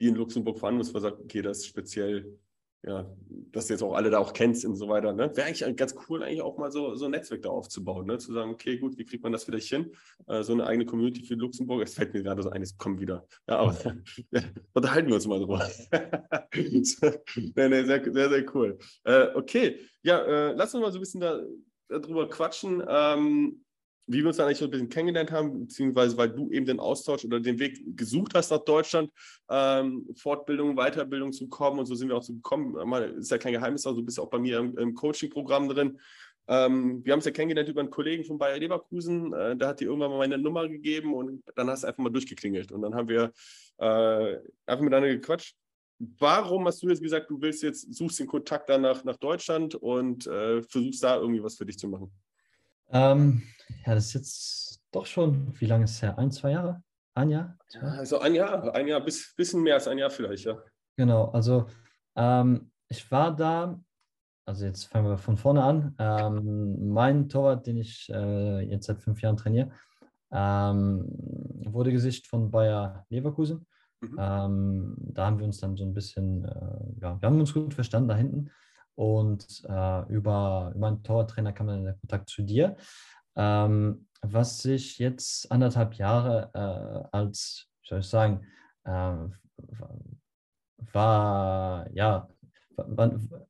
[0.00, 2.38] die in Luxemburg vorhanden ist, man sagt, okay, das ist speziell
[2.82, 3.06] ja,
[3.52, 5.12] dass du jetzt auch alle da auch kennst und so weiter.
[5.12, 5.30] Ne?
[5.36, 8.18] Wäre eigentlich ganz cool, eigentlich auch mal so, so ein Netzwerk da aufzubauen, ne?
[8.18, 9.92] zu sagen, okay, gut, wie kriegt man das wieder hin?
[10.26, 11.82] Äh, so eine eigene Community für Luxemburg.
[11.82, 13.26] Es fällt mir gerade so ein, es kommt wieder.
[13.48, 13.76] Ja, aber
[14.30, 15.68] ja, unterhalten wir uns mal drüber.
[16.54, 18.78] nee, nee, sehr, sehr, sehr cool.
[19.04, 21.40] Äh, okay, ja, äh, lass uns mal so ein bisschen da,
[21.88, 22.82] darüber quatschen.
[22.88, 23.62] Ähm,
[24.10, 26.80] wie wir uns dann eigentlich so ein bisschen kennengelernt haben, beziehungsweise weil du eben den
[26.80, 29.12] Austausch oder den Weg gesucht hast nach Deutschland,
[29.48, 32.72] ähm, Fortbildung, Weiterbildung zu kommen und so sind wir auch so gekommen.
[32.88, 36.00] Mal, ist ja kein Geheimnis, also du bist auch bei mir im, im Coaching-Programm drin.
[36.48, 39.78] Ähm, wir haben es ja kennengelernt über einen Kollegen von Bayer Leverkusen, äh, der hat
[39.78, 42.96] dir irgendwann mal meine Nummer gegeben und dann hast du einfach mal durchgeklingelt und dann
[42.96, 43.32] haben wir
[43.78, 45.54] äh, einfach miteinander gequatscht.
[46.18, 49.76] Warum hast du jetzt gesagt, du willst jetzt, suchst den Kontakt dann nach, nach Deutschland
[49.76, 52.10] und äh, versuchst da irgendwie was für dich zu machen?
[52.92, 53.42] Ähm,
[53.86, 56.18] ja, das ist jetzt doch schon, wie lange ist es her?
[56.18, 56.82] Ein, zwei Jahre?
[57.14, 57.58] Ein Jahr?
[57.70, 60.58] Ja, also ein Jahr, ein Jahr, bis bisschen mehr als ein Jahr vielleicht, ja.
[60.96, 61.66] Genau, also
[62.16, 63.80] ähm, ich war da,
[64.46, 65.94] also jetzt fangen wir von vorne an.
[65.98, 69.70] Ähm, mein Torwart, den ich äh, jetzt seit fünf Jahren trainiere,
[70.32, 71.04] ähm,
[71.66, 73.66] wurde Gesicht von Bayer Leverkusen.
[74.00, 74.16] Mhm.
[74.18, 77.74] Ähm, da haben wir uns dann so ein bisschen, äh, ja, wir haben uns gut
[77.74, 78.50] verstanden da hinten.
[78.94, 82.76] Und äh, über, über meinen Torwarttrainer kam dann der Kontakt zu dir.
[83.36, 88.46] Ähm, was sich jetzt anderthalb Jahre äh, als, soll ich sagen,
[88.84, 89.16] äh,
[90.92, 92.28] war, ja,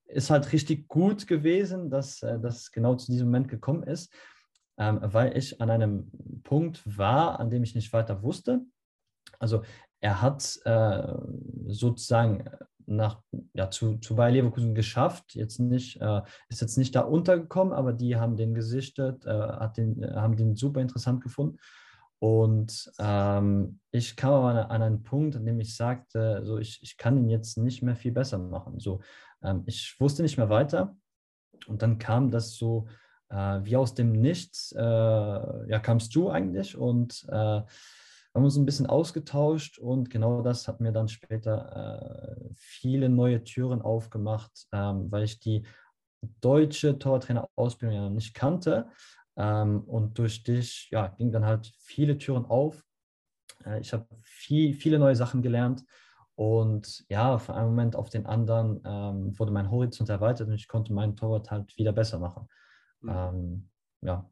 [0.07, 4.13] ist halt richtig gut gewesen, dass äh, das genau zu diesem Moment gekommen ist,
[4.79, 6.11] ähm, weil ich an einem
[6.43, 8.63] Punkt war, an dem ich nicht weiter wusste.
[9.39, 9.63] Also
[10.01, 11.15] er hat äh,
[11.67, 12.45] sozusagen
[12.91, 13.23] nach,
[13.55, 15.35] ja, zu, zu Bayer Leverkusen geschafft.
[15.35, 19.77] Jetzt nicht, äh, ist jetzt nicht da untergekommen, aber die haben den gesichtet, äh, hat
[19.77, 21.59] den, haben den super interessant gefunden.
[22.19, 26.81] Und ähm, ich kam aber an, an, einen Punkt, an dem ich sagte, so ich,
[26.83, 28.79] ich kann ihn jetzt nicht mehr viel besser machen.
[28.79, 29.01] So,
[29.43, 30.97] ähm, ich wusste nicht mehr weiter.
[31.67, 32.89] Und dann kam das so
[33.31, 37.63] äh, wie aus dem Nichts äh, ja, kamst du eigentlich und äh,
[38.35, 43.43] haben uns ein bisschen ausgetauscht und genau das hat mir dann später äh, viele neue
[43.43, 45.65] Türen aufgemacht, ähm, weil ich die
[46.41, 48.91] deutsche Torwarttrainer-Ausbildung ja nicht kannte.
[49.37, 52.85] Ähm, und durch dich ja, ging dann halt viele Türen auf.
[53.65, 55.85] Äh, ich habe viel, viele neue Sachen gelernt.
[56.35, 60.69] Und ja, von einem Moment auf den anderen ähm, wurde mein Horizont erweitert und ich
[60.69, 62.49] konnte meinen Torwart halt wieder besser machen.
[63.01, 63.11] Mhm.
[63.11, 63.69] Ähm,
[64.03, 64.31] ja.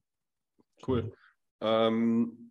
[0.87, 1.13] Cool.
[1.61, 2.48] Ähm,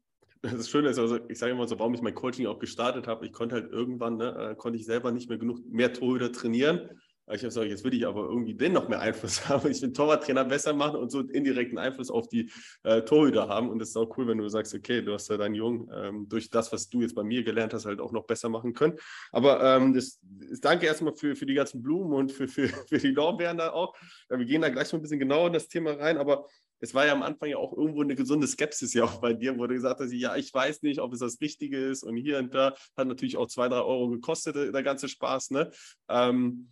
[0.52, 3.26] das Schöne ist, also ich sage immer so, warum ich mein Coaching auch gestartet habe,
[3.26, 6.90] ich konnte halt irgendwann, ne, äh, konnte ich selber nicht mehr genug mehr Torhüter trainieren.
[7.30, 9.70] Ich habe gesagt, jetzt will ich aber irgendwie den noch mehr Einfluss haben.
[9.70, 12.50] Ich will Torwarttrainer besser machen und so indirekten Einfluss auf die
[12.84, 13.70] äh, Torhüter haben.
[13.70, 16.30] Und das ist auch cool, wenn du sagst, okay, du hast ja deinen Jungen ähm,
[16.30, 18.94] durch das, was du jetzt bei mir gelernt hast, halt auch noch besser machen können.
[19.34, 22.98] Aber ähm, das, das, danke erstmal für, für die ganzen Blumen und für, für, für
[22.98, 23.94] die Lorbeeren da auch.
[24.30, 26.46] Wir gehen da gleich mal ein bisschen genauer in das Thema rein, aber
[26.80, 29.58] es war ja am Anfang ja auch irgendwo eine gesunde Skepsis ja auch bei dir,
[29.58, 32.38] wo du gesagt hast, ja, ich weiß nicht, ob es das Richtige ist und hier
[32.40, 35.72] und da hat natürlich auch zwei, drei Euro gekostet, der ganze Spaß, ne?
[36.10, 36.72] Ähm,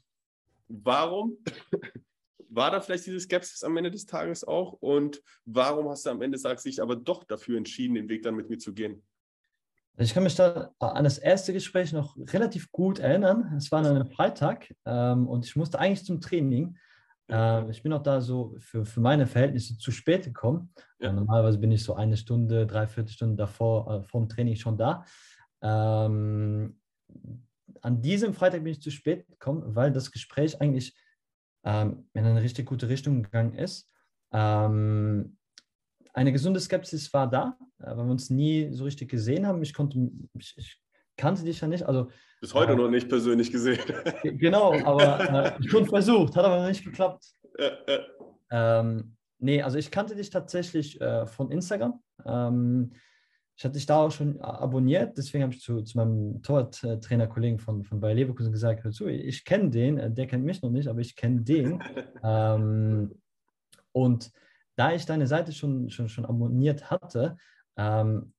[0.68, 1.38] warum
[2.50, 6.22] war da vielleicht diese Skepsis am Ende des Tages auch und warum hast du am
[6.22, 9.04] Ende, sagst du, aber doch dafür entschieden, den Weg dann mit mir zu gehen?
[9.98, 13.54] Ich kann mich da an das erste Gespräch noch relativ gut erinnern.
[13.58, 16.78] Es war an einem Freitag ähm, und ich musste eigentlich zum Training.
[17.30, 20.72] Ähm, ich bin auch da so für, für meine Verhältnisse zu spät gekommen.
[21.00, 21.12] Ja.
[21.12, 25.06] Normalerweise bin ich so eine Stunde, dreiviertel Stunde davor äh, vom Training schon da.
[25.62, 26.80] Ähm,
[27.82, 30.96] an diesem Freitag bin ich zu spät gekommen, weil das Gespräch eigentlich
[31.64, 33.90] ähm, in eine richtig gute Richtung gegangen ist.
[34.32, 35.38] Ähm,
[36.14, 39.62] eine gesunde Skepsis war da, äh, weil wir uns nie so richtig gesehen haben.
[39.64, 40.82] Ich konnte, ich, ich
[41.18, 41.84] kannte dich ja nicht.
[41.84, 42.10] Also,
[42.42, 43.80] Bis heute äh, noch nicht persönlich gesehen.
[44.24, 47.26] genau, aber äh, schon versucht, hat aber noch nicht geklappt.
[47.58, 48.80] Ja, ja.
[48.80, 52.02] Ähm, nee, also ich kannte dich tatsächlich äh, von Instagram.
[52.26, 52.92] Ähm,
[53.58, 57.86] ich hatte dich da auch schon abonniert, deswegen habe ich zu, zu meinem Torwarttrainer-Kollegen von,
[57.86, 60.90] von Bayer Leverkusen gesagt, hör zu, ich kenne den, äh, der kennt mich noch nicht,
[60.90, 61.82] aber ich kenne den.
[62.24, 63.16] ähm,
[63.94, 64.32] und
[64.76, 67.38] da ich deine Seite schon, schon, schon abonniert hatte,
[67.78, 68.34] ähm,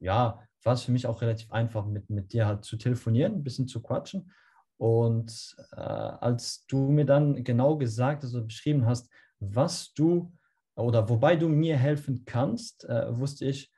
[0.00, 3.44] ja, war es für mich auch relativ einfach, mit, mit dir halt zu telefonieren, ein
[3.44, 4.32] bisschen zu quatschen.
[4.76, 10.32] Und äh, als du mir dann genau gesagt, also beschrieben hast, was du
[10.74, 13.72] oder wobei du mir helfen kannst, äh, wusste ich,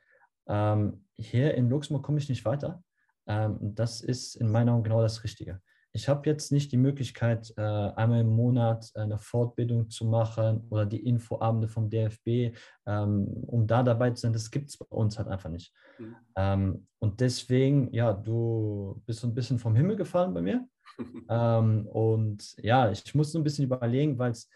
[0.48, 2.83] ähm, hier in Luxemburg komme ich nicht weiter.
[3.27, 5.61] Ähm, das ist in meinen Augen genau das Richtige.
[5.92, 10.87] Ich habe jetzt nicht die Möglichkeit, äh, einmal im Monat eine Fortbildung zu machen oder
[10.87, 12.55] die Infoabende vom DFB,
[12.87, 14.33] ähm, um da dabei zu sein.
[14.33, 15.72] Das gibt es bei uns halt einfach nicht.
[15.98, 16.16] Mhm.
[16.37, 20.68] Ähm, und deswegen, ja, du bist so ein bisschen vom Himmel gefallen bei mir.
[21.29, 24.48] ähm, und ja, ich musste ein bisschen überlegen, weil es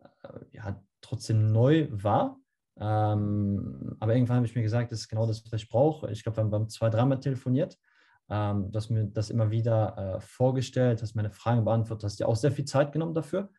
[0.00, 2.38] äh, ja, trotzdem neu war.
[2.80, 6.12] Aber irgendwann habe ich mir gesagt, das ist genau das, was ich brauche.
[6.12, 7.76] Ich glaube, wir haben zwei, dreimal telefoniert.
[8.30, 12.36] Ähm, hast mir das immer wieder äh, vorgestellt, hast meine Fragen beantwortet, hast dir auch
[12.36, 13.50] sehr viel Zeit genommen dafür.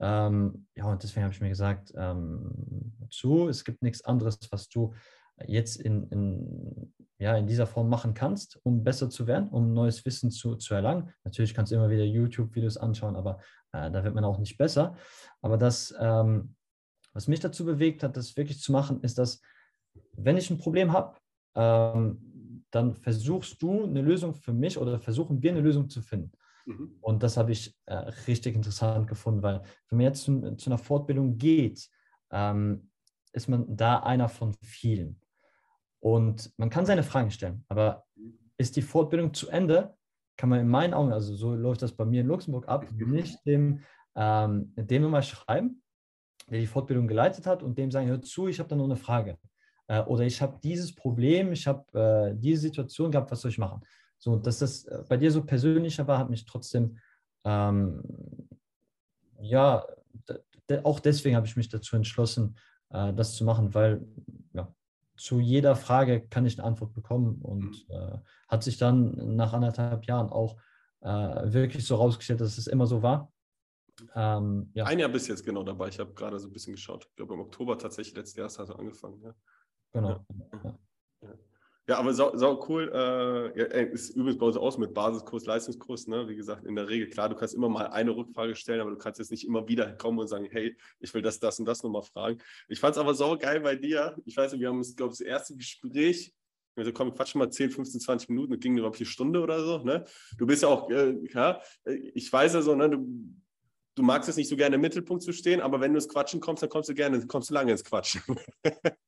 [0.00, 4.68] Ähm, ja, und deswegen habe ich mir gesagt, ähm, zu, es gibt nichts anderes, was
[4.68, 4.94] du
[5.46, 10.04] jetzt in, in, ja, in dieser Form machen kannst, um besser zu werden, um neues
[10.04, 11.12] Wissen zu, zu erlangen.
[11.24, 13.38] Natürlich kannst du immer wieder YouTube-Videos anschauen, aber
[13.72, 14.96] äh, da wird man auch nicht besser.
[15.42, 16.54] Aber das, ähm,
[17.12, 19.40] was mich dazu bewegt hat, das wirklich zu machen, ist, dass
[20.12, 21.16] wenn ich ein Problem habe,
[21.54, 22.35] ähm,
[22.70, 26.32] dann versuchst du eine Lösung für mich oder versuchen wir eine Lösung zu finden.
[26.66, 26.96] Mhm.
[27.00, 27.94] Und das habe ich äh,
[28.26, 31.88] richtig interessant gefunden, weil wenn man jetzt zu, zu einer Fortbildung geht,
[32.30, 32.90] ähm,
[33.32, 35.20] ist man da einer von vielen.
[36.00, 38.04] Und man kann seine Fragen stellen, aber
[38.58, 39.94] ist die Fortbildung zu Ende,
[40.36, 43.44] kann man in meinen Augen, also so läuft das bei mir in Luxemburg ab, nicht
[43.46, 43.80] dem,
[44.14, 45.82] ähm, dem immer schreiben,
[46.50, 48.96] der die Fortbildung geleitet hat und dem sagen, hör zu, ich habe da noch eine
[48.96, 49.38] Frage.
[49.88, 53.58] Äh, oder ich habe dieses Problem, ich habe äh, diese Situation gehabt, was soll ich
[53.58, 53.82] machen?
[54.18, 56.98] So, dass das äh, bei dir so persönlicher war, hat mich trotzdem,
[57.44, 58.02] ähm,
[59.40, 59.84] ja,
[60.82, 62.56] auch deswegen habe ich mich dazu entschlossen,
[62.90, 64.06] äh, das zu machen, weil
[64.52, 64.72] ja,
[65.16, 67.94] zu jeder Frage kann ich eine Antwort bekommen und mhm.
[67.94, 68.18] äh,
[68.48, 70.56] hat sich dann nach anderthalb Jahren auch
[71.00, 71.08] äh,
[71.52, 73.32] wirklich so rausgestellt, dass es immer so war.
[74.14, 74.84] Ähm, ja.
[74.84, 75.88] Ein Jahr bis jetzt genau dabei.
[75.88, 77.06] Ich habe gerade so ein bisschen geschaut.
[77.08, 79.22] Ich glaube, im Oktober tatsächlich letztes Jahr hat er angefangen.
[79.22, 79.34] Ja.
[79.96, 80.26] Genau.
[80.52, 80.78] Ja,
[81.88, 81.98] ja.
[81.98, 82.90] aber sau, sau cool.
[82.92, 86.06] Äh, ja, ist übrigens bei uns aus mit Basiskurs, Leistungskurs.
[86.06, 86.28] Ne?
[86.28, 88.98] Wie gesagt, in der Regel, klar, du kannst immer mal eine Rückfrage stellen, aber du
[88.98, 91.82] kannst jetzt nicht immer wieder kommen und sagen, hey, ich will das, das und das
[91.82, 92.38] nochmal fragen.
[92.68, 94.14] Ich fand es aber sau geil bei dir.
[94.26, 96.32] Ich weiß nicht, wir haben, glaube ich, das erste Gespräch
[96.78, 99.64] also komm, quatsch mal 10, 15, 20 Minuten, das ging, glaube ich, eine Stunde oder
[99.64, 99.78] so.
[99.78, 100.04] Ne?
[100.36, 103.06] Du bist ja auch, äh, ja, ich weiß ja so, ne, du
[103.96, 106.40] du magst es nicht so gerne im Mittelpunkt zu stehen, aber wenn du ins Quatschen
[106.40, 108.22] kommst, dann kommst du gerne, kommst du lange ins Quatschen.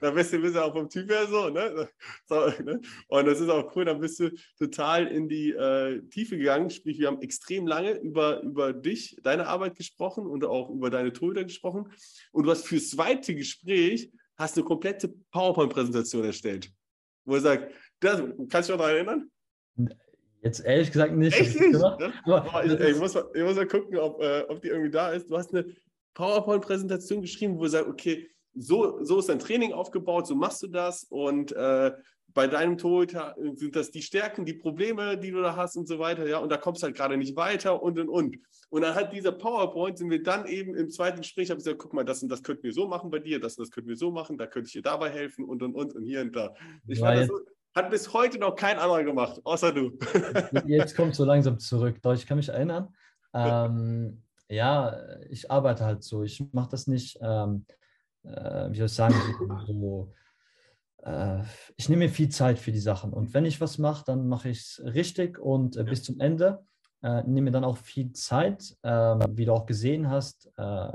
[0.00, 1.88] dann bist du, bist du auch vom Typ her so, ne?
[2.26, 2.80] so ne?
[3.08, 6.70] Und das ist auch cool, dann bist du total in die äh, Tiefe gegangen.
[6.70, 11.12] Sprich, wir haben extrem lange über, über dich, deine Arbeit gesprochen und auch über deine
[11.12, 11.90] Tode gesprochen.
[12.32, 16.70] Und du hast fürs zweite Gespräch hast eine komplette PowerPoint-Präsentation erstellt,
[17.24, 19.30] wo er sagt, das, kannst du dich noch daran erinnern?
[20.42, 21.38] Jetzt ehrlich gesagt nicht.
[21.38, 21.80] Echt nicht?
[21.80, 22.62] Ja?
[22.64, 25.30] ich, ich, muss mal, ich, muss mal, gucken, ob, äh, ob die irgendwie da ist.
[25.30, 25.64] Du hast eine
[26.12, 30.68] PowerPoint-Präsentation geschrieben, wo du sagst, okay, so, so ist dein Training aufgebaut, so machst du
[30.68, 31.92] das und äh,
[32.34, 35.98] bei deinem Torhüter sind das die Stärken, die Probleme, die du da hast und so
[35.98, 38.36] weiter, ja, und da kommst du halt gerade nicht weiter und und und.
[38.70, 41.92] Und anhand dieser PowerPoint sind wir dann eben im zweiten Gespräch, habe ich gesagt, guck
[41.92, 43.96] mal, das und das könnten wir so machen bei dir, das und das könnten wir
[43.96, 46.54] so machen, da könnte ich dir dabei helfen und und und und hier und da.
[46.88, 47.40] Ich ja, fand das so,
[47.74, 49.98] hat bis heute noch kein anderer gemacht, außer du.
[50.66, 51.96] Jetzt kommt so langsam zurück.
[52.02, 52.88] Doch, ich kann mich erinnern.
[53.36, 54.96] Ähm, ja,
[55.28, 56.22] ich arbeite halt so.
[56.22, 57.66] Ich mache das nicht, ähm,
[58.24, 59.14] äh, wie soll ich sagen,
[59.66, 60.12] so,
[61.02, 61.42] äh,
[61.76, 63.12] ich nehme mir viel Zeit für die Sachen.
[63.12, 66.64] Und wenn ich was mache, dann mache ich es richtig und äh, bis zum Ende.
[67.02, 70.50] Äh, nehme mir dann auch viel Zeit, ähm, wie du auch gesehen hast.
[70.56, 70.92] Äh,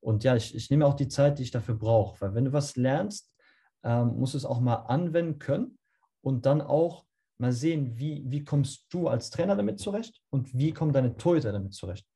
[0.00, 2.20] und ja, ich, ich nehme auch die Zeit, die ich dafür brauche.
[2.20, 3.34] Weil wenn du was lernst,
[3.82, 5.78] ähm, musst du es auch mal anwenden können
[6.20, 7.04] und dann auch
[7.38, 11.52] mal sehen, wie, wie kommst du als Trainer damit zurecht und wie kommen deine Torhüter
[11.52, 12.06] damit zurecht.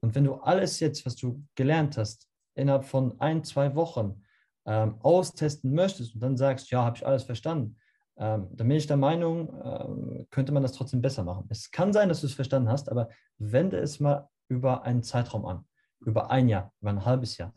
[0.00, 4.22] Und wenn du alles jetzt, was du gelernt hast, innerhalb von ein, zwei Wochen
[4.66, 7.76] ähm, austesten möchtest und dann sagst, ja, habe ich alles verstanden,
[8.18, 11.46] ähm, dann bin ich der Meinung, ähm, könnte man das trotzdem besser machen.
[11.50, 15.44] Es kann sein, dass du es verstanden hast, aber wende es mal über einen Zeitraum
[15.46, 15.64] an,
[16.00, 17.54] über ein Jahr, über ein halbes Jahr.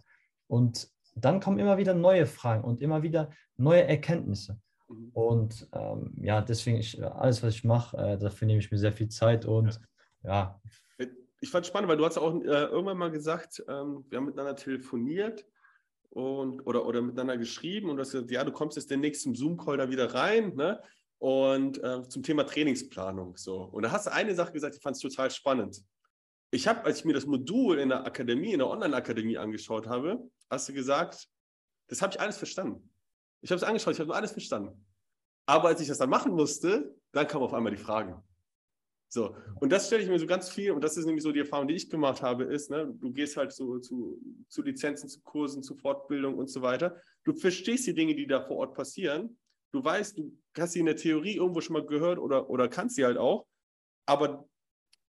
[0.48, 4.60] Und dann kommen immer wieder neue Fragen und immer wieder neue Erkenntnisse.
[4.90, 5.10] Mhm.
[5.14, 8.94] Und ähm, ja, deswegen, ich, alles, was ich mache, äh, dafür nehme ich mir sehr
[8.94, 9.80] viel Zeit und
[10.24, 10.30] ja.
[10.30, 10.62] ja.
[11.42, 14.26] Ich fand es spannend, weil du hast auch äh, irgendwann mal gesagt, ähm, wir haben
[14.26, 15.46] miteinander telefoniert
[16.10, 19.36] und, oder, oder miteinander geschrieben und du hast gesagt, ja, du kommst jetzt den nächsten
[19.36, 20.82] Zoom-Call da wieder rein, ne?
[21.18, 23.36] Und äh, zum Thema Trainingsplanung.
[23.36, 23.64] So.
[23.64, 25.84] Und da hast du eine Sache gesagt, ich fand es total spannend.
[26.52, 30.30] Ich habe, als ich mir das Modul in der Akademie, in der Online-Akademie angeschaut habe,
[30.50, 31.28] hast du gesagt,
[31.88, 32.90] das habe ich alles verstanden.
[33.42, 34.86] Ich habe es angeschaut, ich habe alles verstanden.
[35.46, 38.24] Aber als ich das dann machen musste, dann kamen auf einmal die Fragen.
[39.12, 41.40] So, und das stelle ich mir so ganz viel, und das ist nämlich so die
[41.40, 45.22] Erfahrung, die ich gemacht habe, ist, ne, du gehst halt so zu, zu Lizenzen, zu
[45.22, 46.96] Kursen, zu Fortbildung und so weiter.
[47.24, 49.38] Du verstehst die Dinge, die da vor Ort passieren.
[49.72, 52.96] Du weißt, du hast sie in der Theorie irgendwo schon mal gehört oder, oder kannst
[52.96, 53.48] sie halt auch.
[54.06, 54.48] Aber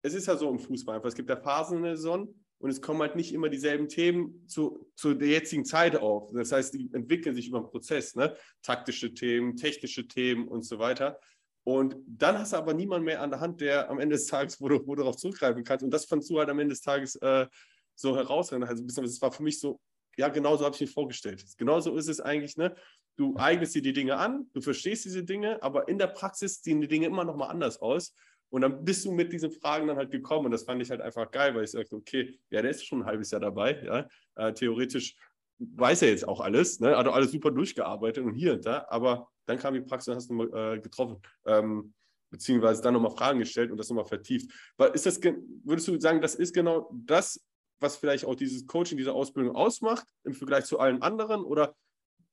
[0.02, 1.10] es ist ja so im Fußball einfach.
[1.10, 4.46] Es gibt ja Phasen in der Saison, und es kommen halt nicht immer dieselben Themen
[4.48, 6.30] zu, zu der jetzigen Zeit auf.
[6.34, 8.36] Das heißt, die entwickeln sich über den Prozess, ne?
[8.62, 11.20] taktische Themen, technische Themen und so weiter.
[11.64, 14.60] Und dann hast du aber niemanden mehr an der Hand, der am Ende des Tages,
[14.62, 15.84] wo du, wo du darauf zurückgreifen kannst.
[15.84, 17.48] Und das fandst du halt am Ende des Tages äh,
[17.96, 18.68] so herausragend.
[18.68, 19.80] Also es war für mich so,
[20.18, 21.44] ja, genau so habe ich mir vorgestellt.
[21.58, 22.76] Genauso ist es eigentlich, ne?
[23.16, 26.80] Du eignest dir die Dinge an, du verstehst diese Dinge, aber in der Praxis sehen
[26.80, 28.16] die Dinge immer noch mal anders aus.
[28.50, 31.02] Und dann bist du mit diesen Fragen dann halt gekommen und das fand ich halt
[31.02, 34.08] einfach geil, weil ich sagte, okay, ja, der ist schon ein halbes Jahr dabei, ja,
[34.36, 35.16] äh, theoretisch
[35.60, 36.98] weiß er jetzt auch alles, ne?
[36.98, 40.16] hat auch alles super durchgearbeitet und hier und da, aber dann kam die Praxis und
[40.16, 41.94] hast du mal äh, getroffen, ähm,
[42.32, 44.52] beziehungsweise dann nochmal Fragen gestellt und das nochmal vertieft.
[44.94, 45.20] Ist das,
[45.64, 47.44] würdest du sagen, das ist genau das,
[47.80, 51.44] was vielleicht auch dieses Coaching, diese Ausbildung ausmacht im Vergleich zu allen anderen?
[51.44, 51.76] Oder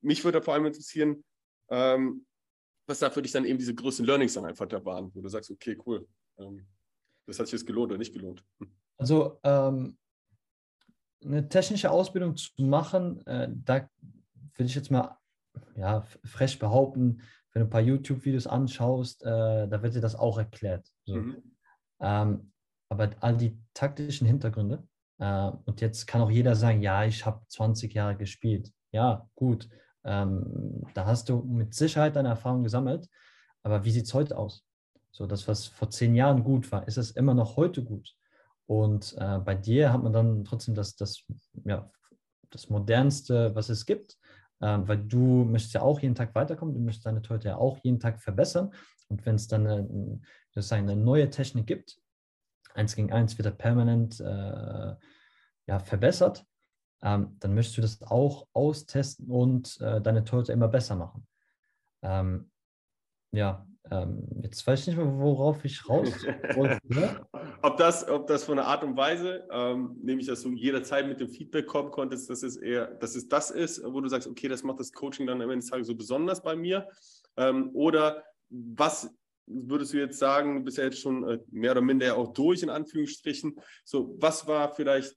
[0.00, 1.24] mich würde vor allem interessieren,
[1.70, 2.26] ähm,
[2.86, 5.28] was da für dich dann eben diese größten Learnings dann einfach da waren, wo du
[5.28, 6.06] sagst, okay, cool,
[6.38, 6.66] ähm,
[7.26, 8.44] das hat sich jetzt gelohnt oder nicht gelohnt?
[8.98, 9.96] Also ähm,
[11.24, 13.88] eine technische Ausbildung zu machen, äh, da
[14.54, 15.16] würde ich jetzt mal
[15.76, 20.38] ja, frech behaupten, wenn du ein paar YouTube-Videos anschaust, äh, da wird dir das auch
[20.38, 20.86] erklärt.
[21.04, 21.16] So.
[21.16, 21.42] Mhm.
[22.00, 22.52] Ähm,
[22.88, 24.86] aber all die taktischen Hintergründe,
[25.18, 28.72] äh, und jetzt kann auch jeder sagen, ja, ich habe 20 Jahre gespielt.
[28.92, 29.68] Ja, gut,
[30.04, 33.08] ähm, da hast du mit Sicherheit deine Erfahrung gesammelt,
[33.62, 34.64] aber wie sieht es heute aus?
[35.10, 38.14] So, das, was vor zehn Jahren gut war, ist es immer noch heute gut?
[38.66, 41.24] Und äh, bei dir hat man dann trotzdem das, das,
[41.64, 41.90] ja,
[42.50, 44.18] das Modernste, was es gibt,
[44.60, 47.78] äh, weil du möchtest ja auch jeden Tag weiterkommen, du möchtest deine Torhüter ja auch
[47.82, 48.72] jeden Tag verbessern.
[49.08, 50.20] Und wenn es dann eine,
[50.70, 51.98] eine neue Technik gibt,
[52.74, 54.94] eins gegen eins wird er permanent äh,
[55.66, 56.44] ja, verbessert,
[57.02, 61.26] ähm, dann möchtest du das auch austesten und äh, deine Torhüter immer besser machen.
[62.02, 62.50] Ähm,
[63.32, 66.08] ja, ähm, jetzt weiß ich nicht mehr, worauf ich raus
[66.54, 66.78] wollte.
[66.88, 67.20] Ne?
[67.62, 71.20] ob, das, ob das von der Art und Weise, ähm, nämlich dass du jederzeit mit
[71.20, 74.48] dem Feedback kommen konntest, dass es eher, dass es das ist, wo du sagst, okay,
[74.48, 76.88] das macht das Coaching dann am Ende des Tages so besonders bei mir.
[77.36, 79.10] Ähm, oder was
[79.46, 82.62] würdest du jetzt sagen, du bist ja jetzt schon äh, mehr oder minder auch durch,
[82.62, 83.56] in Anführungsstrichen.
[83.84, 85.16] So, was war vielleicht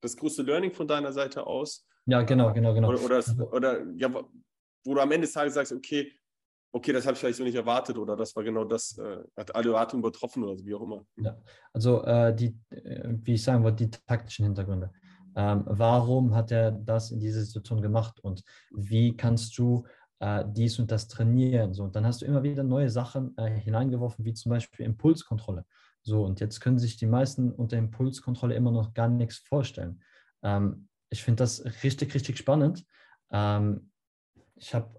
[0.00, 1.86] das größte Learning von deiner Seite aus?
[2.06, 2.88] Ja, genau, genau, genau.
[2.88, 4.12] Oder, oder, oder ja,
[4.84, 6.12] wo du am Ende des Tages sagst, okay,
[6.76, 9.54] okay, das habe ich vielleicht so nicht erwartet oder das war genau das, äh, hat
[9.54, 11.06] alle Erwartungen übertroffen oder wie auch immer.
[11.16, 11.36] Ja,
[11.72, 14.92] also äh, die, äh, wie ich sagen wollte, die taktischen Hintergründe.
[15.34, 19.86] Ähm, warum hat er das in dieser Situation gemacht und wie kannst du
[20.20, 21.72] äh, dies und das trainieren?
[21.72, 25.64] So, und dann hast du immer wieder neue Sachen äh, hineingeworfen, wie zum Beispiel Impulskontrolle.
[26.02, 30.02] So, und jetzt können sich die meisten unter Impulskontrolle immer noch gar nichts vorstellen.
[30.42, 32.84] Ähm, ich finde das richtig, richtig spannend.
[33.30, 33.90] Ähm,
[34.56, 34.90] ich habe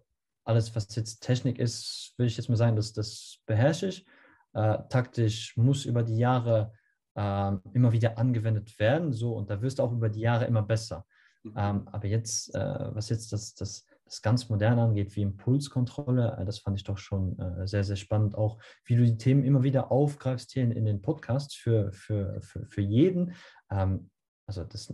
[0.47, 4.05] alles, was jetzt Technik ist, will ich jetzt mal sagen, das, das beherrsche ich.
[4.53, 6.73] Äh, taktisch muss über die Jahre
[7.15, 10.63] äh, immer wieder angewendet werden, so und da wirst du auch über die Jahre immer
[10.63, 11.05] besser.
[11.43, 11.53] Mhm.
[11.57, 16.45] Ähm, aber jetzt, äh, was jetzt das, das, das ganz Moderne angeht, wie Impulskontrolle, äh,
[16.45, 18.36] das fand ich doch schon äh, sehr, sehr spannend.
[18.36, 22.41] Auch wie du die Themen immer wieder aufgreifst hier in, in den Podcasts für, für,
[22.41, 23.33] für, für jeden.
[23.69, 24.10] Ähm,
[24.47, 24.93] also das,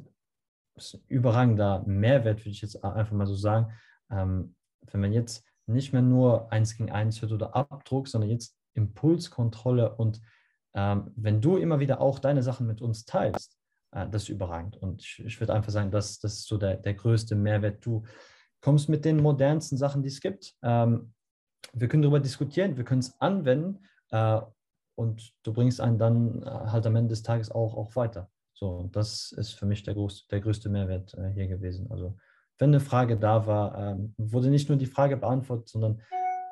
[0.75, 3.71] das ist ein überragender Mehrwert, würde ich jetzt einfach mal so sagen.
[4.09, 4.55] Ähm,
[4.91, 9.95] wenn man jetzt nicht mehr nur eins gegen eins hört oder Abdruck, sondern jetzt Impulskontrolle
[9.95, 10.21] und
[10.75, 13.57] ähm, wenn du immer wieder auch deine Sachen mit uns teilst,
[13.91, 14.77] äh, das ist überragend.
[14.77, 17.85] Und ich, ich würde einfach sagen, das, das ist so der, der größte Mehrwert.
[17.85, 18.03] Du
[18.61, 20.55] kommst mit den modernsten Sachen, die es gibt.
[20.63, 21.13] Ähm,
[21.73, 24.41] wir können darüber diskutieren, wir können es anwenden äh,
[24.95, 28.29] und du bringst einen dann äh, halt am Ende des Tages auch, auch weiter.
[28.53, 31.89] So, das ist für mich der, groß, der größte Mehrwert äh, hier gewesen.
[31.91, 32.17] Also
[32.59, 36.01] wenn eine Frage da war, ähm, wurde nicht nur die Frage beantwortet, sondern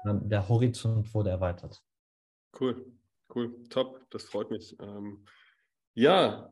[0.06, 1.82] ähm, der Horizont wurde erweitert.
[2.60, 2.86] Cool,
[3.34, 4.76] cool, top, das freut mich.
[4.80, 5.26] Ähm,
[5.94, 6.52] ja,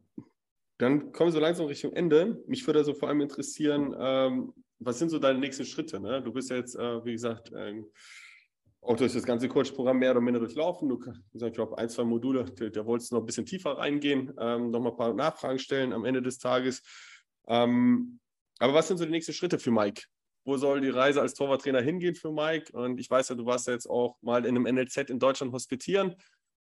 [0.77, 2.41] dann kommen wir so langsam Richtung Ende.
[2.47, 5.99] Mich würde so vor allem interessieren, was sind so deine nächsten Schritte?
[5.99, 6.21] Ne?
[6.21, 7.51] Du bist ja jetzt, äh, wie gesagt,
[8.81, 10.88] auch durch das ganze Coach-Programm mehr oder minder durchlaufen.
[10.88, 10.99] Du,
[11.33, 14.71] ich glaube, ein, zwei Module, da, da wolltest du noch ein bisschen tiefer reingehen, ähm,
[14.71, 16.81] noch mal ein paar Nachfragen stellen am Ende des Tages.
[17.47, 18.19] Ähm,
[18.59, 20.03] aber was sind so die nächsten Schritte für Mike?
[20.45, 22.71] Wo soll die Reise als Torwarttrainer hingehen für Mike?
[22.77, 25.53] Und ich weiß ja, du warst ja jetzt auch mal in einem NLZ in Deutschland
[25.53, 26.15] hospitieren.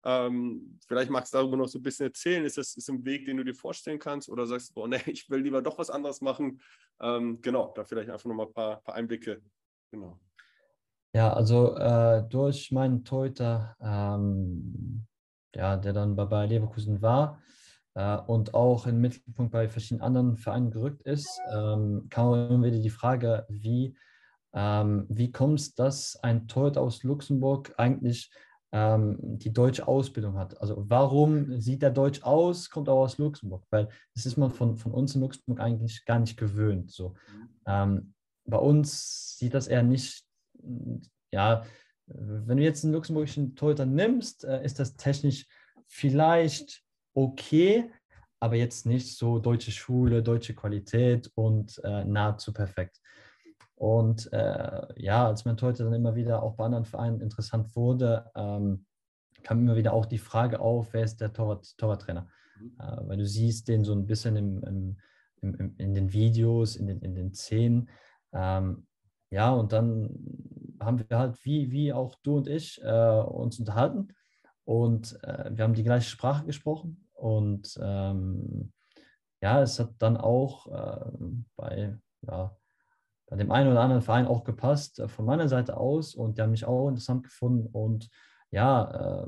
[0.03, 2.45] Ähm, vielleicht magst du darüber noch so ein bisschen erzählen.
[2.45, 4.29] Ist das ist ein Weg, den du dir vorstellen kannst?
[4.29, 6.62] Oder sagst du, nee, ich will lieber doch was anderes machen?
[7.01, 9.41] Ähm, genau, da vielleicht einfach noch mal ein paar, paar Einblicke.
[9.91, 10.19] Genau.
[11.13, 15.05] Ja, also äh, durch meinen Torhüter, ähm,
[15.55, 17.41] ja, der dann bei Leverkusen war,
[17.95, 22.79] äh, und auch im Mittelpunkt bei verschiedenen anderen Vereinen gerückt ist, ähm, kam immer wieder
[22.79, 23.97] die Frage, wie,
[24.53, 28.31] ähm, wie kommt es, dass ein Torhüter aus Luxemburg eigentlich
[28.71, 30.60] ähm, die deutsche Ausbildung hat?
[30.62, 33.63] Also warum sieht er deutsch aus, kommt auch aus Luxemburg?
[33.69, 36.91] Weil das ist man von, von uns in Luxemburg eigentlich gar nicht gewöhnt.
[36.91, 37.15] So.
[37.65, 38.13] Ähm,
[38.45, 40.25] bei uns sieht das eher nicht,
[41.31, 41.63] ja,
[42.08, 45.47] wenn du jetzt einen luxemburgischen Torhüter nimmst, äh, ist das technisch
[45.88, 46.85] vielleicht
[47.15, 47.89] okay,
[48.39, 53.01] aber jetzt nicht so deutsche Schule, deutsche Qualität und äh, nahezu perfekt.
[53.75, 58.30] Und äh, ja, als mein Torhüter dann immer wieder auch bei anderen Vereinen interessant wurde,
[58.36, 58.86] ähm,
[59.43, 62.28] kam immer wieder auch die Frage auf, wer ist der Torwart, Torwarttrainer?
[62.60, 62.75] Mhm.
[62.80, 64.97] Äh, weil du siehst den so ein bisschen im, im,
[65.41, 67.89] im, in den Videos, in den, in den Szenen.
[68.34, 68.88] Ähm,
[69.30, 70.10] ja, und dann
[70.80, 74.10] haben wir halt, wie, wie auch du und ich, äh, uns unterhalten.
[74.63, 77.05] Und äh, wir haben die gleiche Sprache gesprochen.
[77.15, 78.71] Und ähm,
[79.41, 81.12] ja, es hat dann auch äh,
[81.56, 82.56] bei, ja,
[83.28, 86.41] bei dem einen oder anderen Verein auch gepasst äh, von meiner Seite aus und die
[86.41, 88.10] haben mich auch interessant gefunden und
[88.51, 89.28] ja, äh,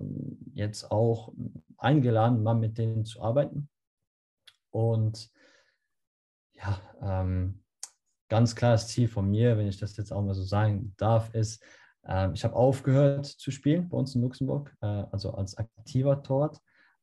[0.53, 1.33] jetzt auch
[1.77, 3.69] eingeladen, mal mit denen zu arbeiten.
[4.69, 5.31] Und
[6.53, 7.63] ja, ähm,
[8.29, 11.63] ganz klares Ziel von mir, wenn ich das jetzt auch mal so sagen darf, ist,
[12.03, 16.61] äh, ich habe aufgehört zu spielen bei uns in Luxemburg, äh, also als aktiver Torwart.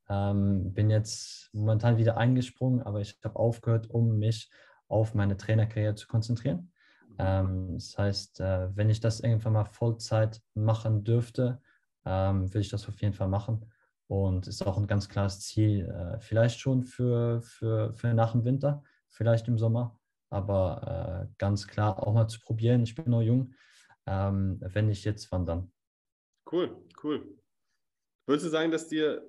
[0.09, 4.51] Ähm, bin jetzt momentan wieder eingesprungen, aber ich habe aufgehört, um mich
[4.89, 6.73] auf meine Trainerkarriere zu konzentrieren.
[7.19, 11.61] Ähm, das heißt, äh, wenn ich das irgendwann mal Vollzeit machen dürfte,
[12.05, 13.71] ähm, will ich das auf jeden Fall machen.
[14.07, 18.45] Und ist auch ein ganz klares Ziel, äh, vielleicht schon für, für, für nach dem
[18.45, 19.99] Winter, vielleicht im Sommer,
[20.29, 22.83] aber äh, ganz klar auch mal zu probieren.
[22.83, 23.55] Ich bin noch jung.
[24.07, 25.73] Ähm, wenn nicht jetzt, wann dann?
[26.51, 27.39] Cool, cool.
[28.27, 29.23] Würdest du sagen, dass dir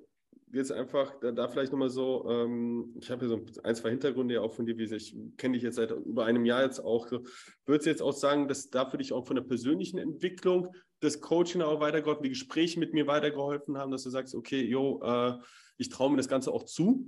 [0.57, 4.35] jetzt einfach, da, da vielleicht nochmal so, ähm, ich habe hier so ein, zwei Hintergründe
[4.35, 7.07] ja auch von dir, wie ich kenne dich jetzt seit über einem Jahr jetzt auch.
[7.07, 7.23] So.
[7.65, 11.21] Würdest du jetzt auch sagen, dass da für dich auch von der persönlichen Entwicklung das
[11.21, 15.33] Coaching auch weitergeholfen, die Gespräche mit mir weitergeholfen haben, dass du sagst, okay, jo, äh,
[15.77, 17.05] ich traue mir das Ganze auch zu,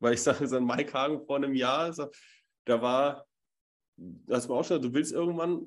[0.00, 2.08] weil ich sage, so Mike Hagen vor einem Jahr, so,
[2.64, 3.26] da war,
[3.96, 5.62] das war auch schon, du willst irgendwann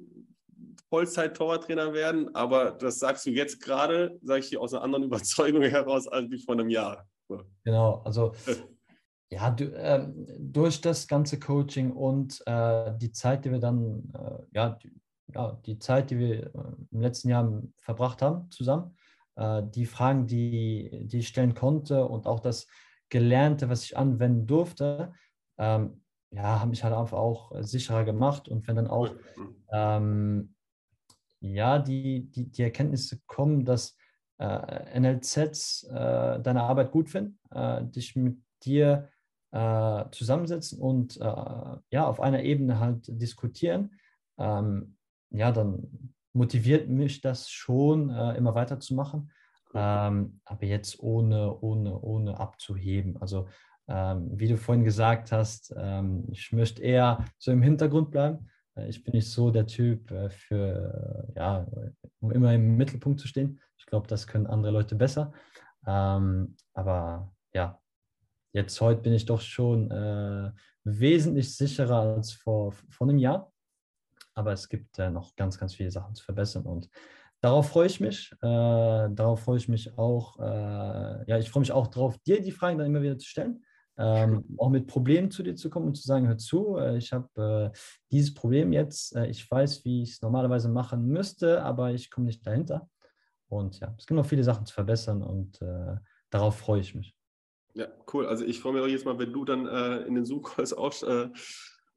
[0.90, 5.64] Vollzeit-Torwarttrainer werden, aber das sagst du jetzt gerade, sage ich dir aus einer anderen Überzeugung
[5.64, 7.08] heraus als wie vor einem Jahr.
[7.64, 8.34] Genau, also
[9.30, 10.08] ja, du, äh,
[10.40, 14.92] durch das ganze Coaching und äh, die Zeit, die wir dann, äh, ja, die,
[15.34, 16.50] ja, die Zeit, die wir äh,
[16.92, 18.96] im letzten Jahr verbracht haben zusammen,
[19.36, 22.68] äh, die Fragen, die, die ich stellen konnte und auch das
[23.10, 25.14] Gelernte, was ich anwenden durfte,
[25.58, 26.02] ähm,
[26.32, 28.48] ja, haben mich halt einfach auch sicherer gemacht.
[28.48, 29.10] Und wenn dann auch
[29.72, 30.56] ähm,
[31.42, 33.98] ja, die, die, die Erkenntnisse kommen, dass
[34.42, 39.10] äh, NLZs äh, deine Arbeit gut finden, äh, dich mit dir
[39.52, 43.92] äh, zusammensetzen und äh, ja, auf einer Ebene halt diskutieren,
[44.38, 44.98] ähm,
[45.30, 49.32] ja, dann motiviert mich das schon, äh, immer weiterzumachen.
[49.74, 53.18] Ähm, aber jetzt ohne, ohne, ohne abzuheben.
[53.22, 53.48] Also
[53.88, 58.50] ähm, wie du vorhin gesagt hast, ähm, ich möchte eher so im Hintergrund bleiben.
[58.76, 61.68] Äh, ich bin nicht so der Typ äh, für, äh, ja,
[62.20, 63.62] um immer im Mittelpunkt zu stehen.
[63.78, 65.34] Ich glaube, das können andere Leute besser.
[65.86, 67.80] Ähm, aber ja,
[68.54, 70.52] jetzt heute bin ich doch schon äh,
[70.84, 73.52] wesentlich sicherer als vor, vor einem Jahr.
[74.34, 76.90] Aber es gibt äh, noch ganz, ganz viele Sachen zu verbessern und
[77.42, 78.32] darauf freue ich mich.
[78.42, 80.38] Äh, darauf freue ich mich auch.
[80.40, 83.64] Ja, ich freue mich auch darauf, dir die Fragen dann immer wieder zu stellen.
[83.98, 87.12] Ähm, auch mit Problemen zu dir zu kommen und zu sagen, hör zu, äh, ich
[87.12, 87.78] habe äh,
[88.12, 92.28] dieses Problem jetzt, äh, ich weiß, wie ich es normalerweise machen müsste, aber ich komme
[92.28, 92.90] nicht dahinter.
[93.50, 95.60] Und ja, es gibt noch viele Sachen zu verbessern und
[96.30, 97.14] darauf freue ich mich.
[97.74, 98.26] Ja, cool.
[98.26, 99.66] Also ich freue mich auch jedes Mal, wenn du dann
[100.08, 100.94] in den Zoom-Calls auch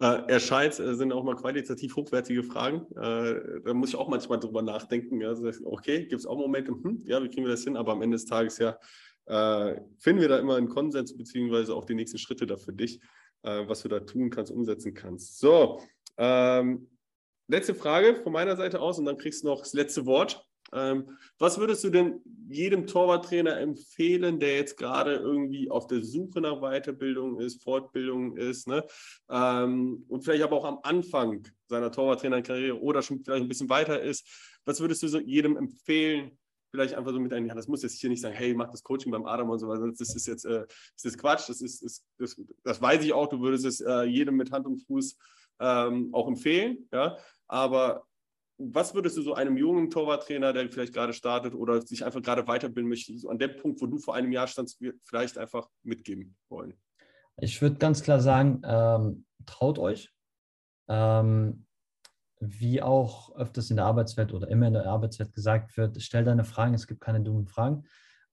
[0.00, 2.86] äh, erscheint, äh, sind auch mal qualitativ hochwertige Fragen.
[2.96, 5.24] Äh, da muss ich auch manchmal drüber nachdenken.
[5.24, 7.76] Also, okay, gibt es auch Momente, hm, ja, wie kriegen wir das hin?
[7.76, 8.76] Aber am Ende des Tages ja
[9.26, 13.00] äh, finden wir da immer einen Konsens, beziehungsweise auch die nächsten Schritte da für dich,
[13.42, 15.38] äh, was du da tun kannst, umsetzen kannst.
[15.38, 15.80] So,
[16.16, 16.88] ähm,
[17.48, 20.46] letzte Frage von meiner Seite aus und dann kriegst du noch das letzte Wort.
[20.72, 26.40] Ähm, was würdest du denn jedem Torwarttrainer empfehlen, der jetzt gerade irgendwie auf der Suche
[26.40, 28.84] nach Weiterbildung ist, Fortbildung ist, ne?
[29.30, 34.00] Ähm, und vielleicht aber auch am Anfang seiner Torwarttrainerkarriere oder schon vielleicht ein bisschen weiter
[34.00, 34.26] ist?
[34.64, 36.38] Was würdest du so jedem empfehlen,
[36.74, 38.82] vielleicht einfach so mit einem, ja, das muss jetzt hier nicht sagen, hey, mach das
[38.82, 39.88] Coaching beim Adam und so weiter.
[39.96, 43.28] Das ist jetzt, äh, das ist Quatsch, das ist, ist das, das, weiß ich auch,
[43.28, 45.16] du würdest es äh, jedem mit Hand und Fuß
[45.60, 47.16] ähm, auch empfehlen, ja.
[47.46, 48.02] Aber
[48.58, 52.48] was würdest du so einem jungen Torwarttrainer, der vielleicht gerade startet oder sich einfach gerade
[52.48, 56.34] weiterbilden möchte, so an dem Punkt, wo du vor einem Jahr standst, vielleicht einfach mitgeben
[56.48, 56.74] wollen?
[57.36, 60.12] Ich würde ganz klar sagen, ähm, traut euch.
[60.88, 61.66] Ähm,
[62.46, 66.44] wie auch öfters in der Arbeitswelt oder immer in der Arbeitswelt gesagt wird, stell deine
[66.44, 67.84] Fragen, es gibt keine dummen Fragen.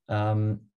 [0.08, 0.70] Ähm,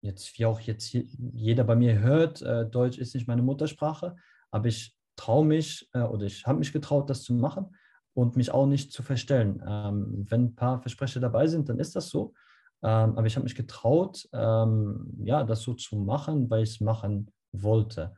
[0.00, 4.16] jetzt, wie auch jetzt hier, jeder bei mir hört, äh, Deutsch ist nicht meine Muttersprache,
[4.50, 7.74] aber ich traue mich äh, oder ich habe mich getraut, das zu machen
[8.14, 9.62] und mich auch nicht zu verstellen.
[9.66, 12.34] Ähm, wenn ein paar Versprecher dabei sind, dann ist das so.
[12.82, 16.80] Ähm, aber ich habe mich getraut, ähm, ja, das so zu machen, weil ich es
[16.80, 18.14] machen wollte.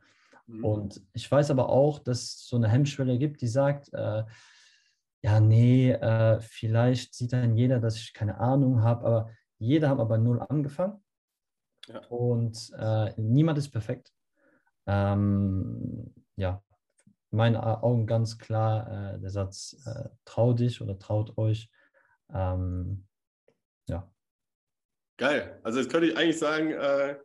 [0.49, 0.65] Mhm.
[0.65, 4.23] Und ich weiß aber auch, dass es so eine Hemmschwelle gibt, die sagt, äh,
[5.21, 9.99] ja, nee, äh, vielleicht sieht dann jeder, dass ich keine Ahnung habe, aber jeder hat
[9.99, 11.03] aber null angefangen.
[11.87, 11.99] Ja.
[12.07, 14.13] Und äh, niemand ist perfekt.
[14.87, 16.63] Ähm, ja,
[17.31, 21.69] meinen Augen ganz klar äh, der Satz, äh, trau dich oder traut euch.
[22.33, 23.05] Ähm,
[23.87, 24.09] ja.
[25.17, 25.59] Geil.
[25.63, 27.17] Also jetzt könnte ich eigentlich sagen, äh,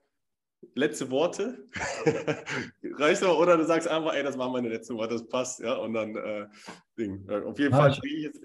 [0.74, 1.66] letzte Worte.
[2.98, 5.74] Reicht doch, oder du sagst einfach, ey, das waren meine letzten Worte, das passt, ja,
[5.74, 6.46] und dann äh,
[6.98, 7.28] Ding.
[7.28, 7.96] Auf jeden Fall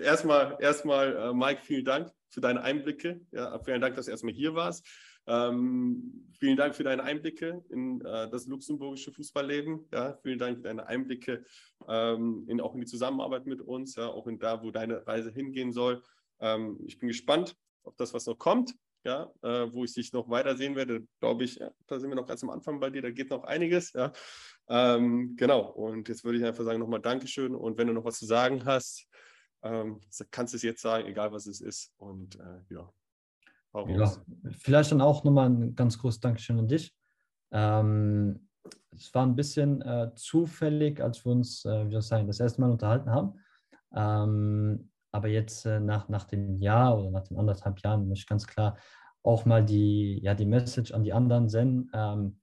[0.02, 3.22] erstmal, erstmal äh, Mike, vielen Dank für deine Einblicke.
[3.32, 4.86] Ja, vielen Dank, dass du erstmal hier warst.
[5.28, 9.88] Ähm, vielen Dank für deine Einblicke in äh, das luxemburgische Fußballleben.
[9.94, 11.46] Ja, vielen Dank für deine Einblicke
[11.88, 15.32] ähm, in, auch in die Zusammenarbeit mit uns, ja, auch in da, wo deine Reise
[15.32, 16.02] hingehen soll.
[16.40, 20.30] Ähm, ich bin gespannt auf das, was noch kommt, ja, äh, wo ich dich noch
[20.30, 21.06] weiter sehen werde.
[21.20, 23.44] Glaube ich, ja, da sind wir noch ganz am Anfang bei dir, da geht noch
[23.44, 23.94] einiges.
[23.94, 24.12] Ja.
[24.68, 27.56] Ähm, genau, und jetzt würde ich einfach sagen, nochmal Dankeschön.
[27.56, 29.08] Und wenn du noch was zu sagen hast,
[29.64, 30.00] ähm,
[30.32, 31.92] kannst du es jetzt sagen, egal was es ist.
[31.98, 32.92] Und äh, ja,
[33.74, 34.12] ja,
[34.52, 36.94] vielleicht dann auch nochmal ein ganz großes Dankeschön an dich.
[37.52, 38.48] Ähm,
[38.92, 42.40] es war ein bisschen äh, zufällig, als wir uns, äh, wie soll ich sagen, das
[42.40, 43.40] erste Mal unterhalten haben.
[43.94, 48.28] Ähm, aber jetzt äh, nach, nach dem Jahr oder nach den anderthalb Jahren möchte ich
[48.28, 48.78] ganz klar
[49.24, 51.90] auch mal die, ja, die Message an die anderen senden.
[51.94, 52.40] Ähm,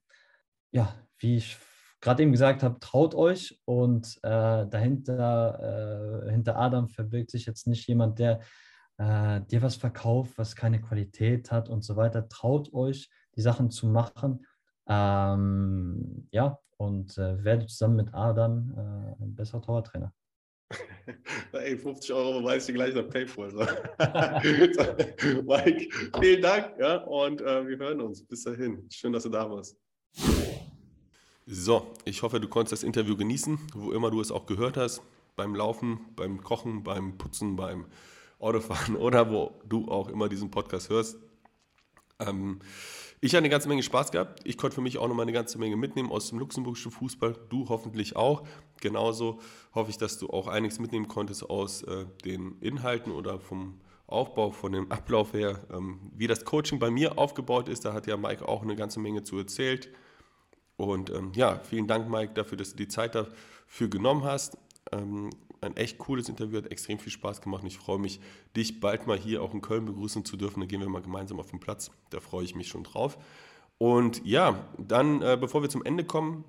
[0.71, 1.57] ja, wie ich
[2.01, 7.67] gerade eben gesagt habe, traut euch und äh, dahinter, äh, hinter Adam verbirgt sich jetzt
[7.67, 8.39] nicht jemand, der
[8.97, 12.27] äh, dir was verkauft, was keine Qualität hat und so weiter.
[12.29, 14.45] Traut euch, die Sachen zu machen.
[14.87, 20.13] Ähm, ja, und äh, werdet zusammen mit Adam äh, ein besserer Torwarttrainer.
[21.53, 23.51] Ey, 50 Euro weiß ich gleich noch PayPal.
[23.51, 23.59] So.
[25.43, 25.87] Mike,
[26.19, 28.23] vielen Dank ja, und äh, wir hören uns.
[28.23, 28.85] Bis dahin.
[28.89, 29.77] Schön, dass du da warst.
[31.45, 35.01] So, ich hoffe, du konntest das Interview genießen, wo immer du es auch gehört hast.
[35.37, 37.85] Beim Laufen, beim Kochen, beim Putzen, beim
[38.39, 41.17] Autofahren oder wo du auch immer diesen Podcast hörst.
[42.19, 42.59] Ähm,
[43.19, 44.41] ich hatte eine ganze Menge Spaß gehabt.
[44.43, 47.35] Ich konnte für mich auch noch mal eine ganze Menge mitnehmen aus dem luxemburgischen Fußball.
[47.49, 48.43] Du hoffentlich auch.
[48.79, 49.39] Genauso
[49.73, 54.51] hoffe ich, dass du auch einiges mitnehmen konntest aus äh, den Inhalten oder vom Aufbau,
[54.51, 55.65] von dem Ablauf her.
[55.71, 58.99] Ähm, wie das Coaching bei mir aufgebaut ist, da hat ja Mike auch eine ganze
[58.99, 59.89] Menge zu erzählt.
[60.75, 64.59] Und ähm, ja, vielen Dank, Mike, dafür, dass du die Zeit dafür genommen hast.
[64.91, 68.19] Ähm, ein echt cooles Interview, hat extrem viel Spaß gemacht und ich freue mich,
[68.55, 70.59] dich bald mal hier auch in Köln begrüßen zu dürfen.
[70.59, 71.91] Dann gehen wir mal gemeinsam auf den Platz.
[72.09, 73.17] Da freue ich mich schon drauf.
[73.77, 76.43] Und ja, dann, äh, bevor wir zum Ende kommen,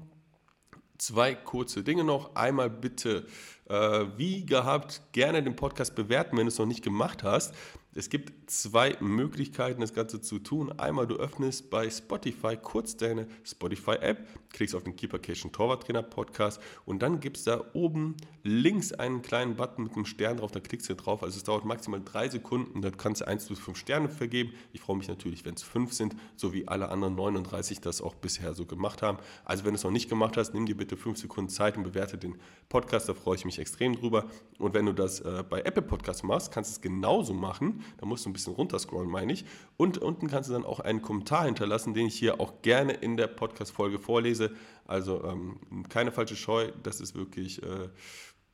[0.99, 2.35] zwei kurze Dinge noch.
[2.35, 3.27] Einmal bitte,
[3.67, 7.55] äh, wie gehabt, gerne den Podcast bewerten, wenn du es noch nicht gemacht hast.
[7.95, 10.71] Es gibt zwei Möglichkeiten, das Ganze zu tun.
[10.79, 16.03] Einmal, du öffnest bei Spotify kurz deine Spotify-App, klickst auf den Keeper Cation Torwart Trainer
[16.03, 20.53] Podcast und dann gibt es da oben links einen kleinen Button mit einem Stern drauf,
[20.53, 21.23] da klickst du drauf.
[21.23, 24.53] Also es dauert maximal drei Sekunden, da kannst du 1 bis 5 Sterne vergeben.
[24.73, 28.15] Ich freue mich natürlich, wenn es 5 sind, so wie alle anderen 39 das auch
[28.15, 29.19] bisher so gemacht haben.
[29.45, 31.85] Also wenn du es noch nicht gemacht hast, nimm dir bitte 5 Sekunden Zeit und
[31.85, 32.37] bewerte den
[32.69, 34.27] Podcast, da freue ich mich extrem drüber.
[34.59, 37.78] Und wenn du das äh, bei Apple Podcast machst, kannst du es genauso machen.
[37.99, 39.45] Da musst du ein bisschen runterscrollen, meine ich.
[39.77, 43.17] Und unten kannst du dann auch einen Kommentar hinterlassen, den ich hier auch gerne in
[43.17, 44.53] der Podcast-Folge vorlese.
[44.87, 45.59] Also ähm,
[45.89, 47.89] keine falsche Scheu, das ist wirklich, äh,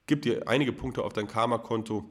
[0.06, 2.04] gibt dir einige Punkte auf dein Karma-Konto.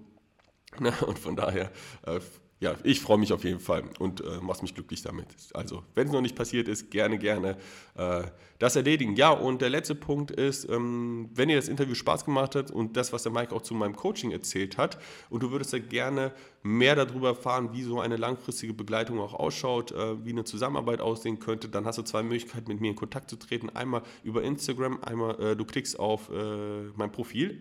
[1.06, 1.72] Und von daher
[2.06, 2.20] äh,
[2.64, 5.28] ja, ich freue mich auf jeden Fall und äh, mach's mich glücklich damit.
[5.54, 7.58] Also, wenn es noch nicht passiert ist, gerne, gerne
[7.96, 8.24] äh,
[8.58, 9.18] das erledigen.
[9.18, 12.96] Ja, und der letzte Punkt ist, ähm, wenn dir das Interview Spaß gemacht hat und
[12.96, 14.98] das, was der Mike auch zu meinem Coaching erzählt hat
[15.30, 16.32] und du würdest ja gerne
[16.64, 21.40] mehr darüber erfahren, wie so eine langfristige Begleitung auch ausschaut, äh, wie eine Zusammenarbeit aussehen
[21.40, 23.70] könnte, dann hast du zwei Möglichkeiten, mit mir in Kontakt zu treten.
[23.72, 27.60] Einmal über Instagram, einmal äh, du klickst auf äh, mein Profil,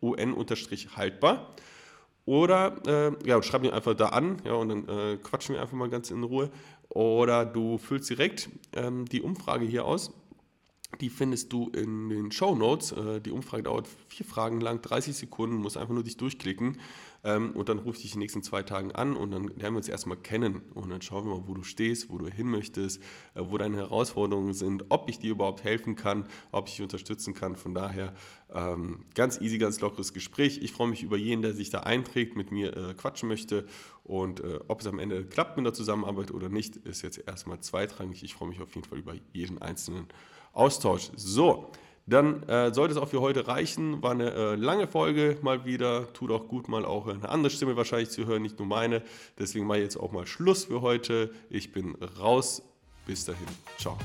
[0.00, 1.56] un-haltbar.
[2.26, 5.76] Oder äh, ja, schreib mich einfach da an ja, und dann äh, quatschen wir einfach
[5.76, 6.50] mal ganz in Ruhe.
[6.88, 10.12] Oder du füllst direkt ähm, die Umfrage hier aus.
[11.00, 12.92] Die findest du in den Show Notes.
[12.92, 16.80] Äh, die Umfrage dauert vier Fragen lang, 30 Sekunden, musst einfach nur dich durchklicken.
[17.24, 19.74] Ähm, und dann rufe ich dich in den nächsten zwei Tagen an und dann lernen
[19.74, 20.62] wir uns erstmal kennen.
[20.74, 23.02] Und dann schauen wir mal, wo du stehst, wo du hin möchtest,
[23.34, 27.34] äh, wo deine Herausforderungen sind, ob ich dir überhaupt helfen kann, ob ich dich unterstützen
[27.34, 27.56] kann.
[27.56, 28.12] Von daher
[28.52, 30.58] ähm, ganz easy, ganz lockeres Gespräch.
[30.62, 33.66] Ich freue mich über jeden, der sich da einträgt, mit mir äh, quatschen möchte.
[34.04, 37.60] Und äh, ob es am Ende klappt mit der Zusammenarbeit oder nicht, ist jetzt erstmal
[37.60, 38.22] zweitrangig.
[38.22, 40.08] Ich freue mich auf jeden Fall über jeden einzelnen
[40.52, 41.10] Austausch.
[41.16, 41.72] So,
[42.06, 44.02] dann äh, sollte es auch für heute reichen.
[44.02, 46.12] War eine äh, lange Folge mal wieder.
[46.12, 49.02] Tut auch gut, mal auch eine andere Stimme wahrscheinlich zu hören, nicht nur meine.
[49.38, 51.30] Deswegen mache ich jetzt auch mal Schluss für heute.
[51.48, 52.62] Ich bin raus.
[53.06, 53.46] Bis dahin.
[53.78, 53.98] Ciao.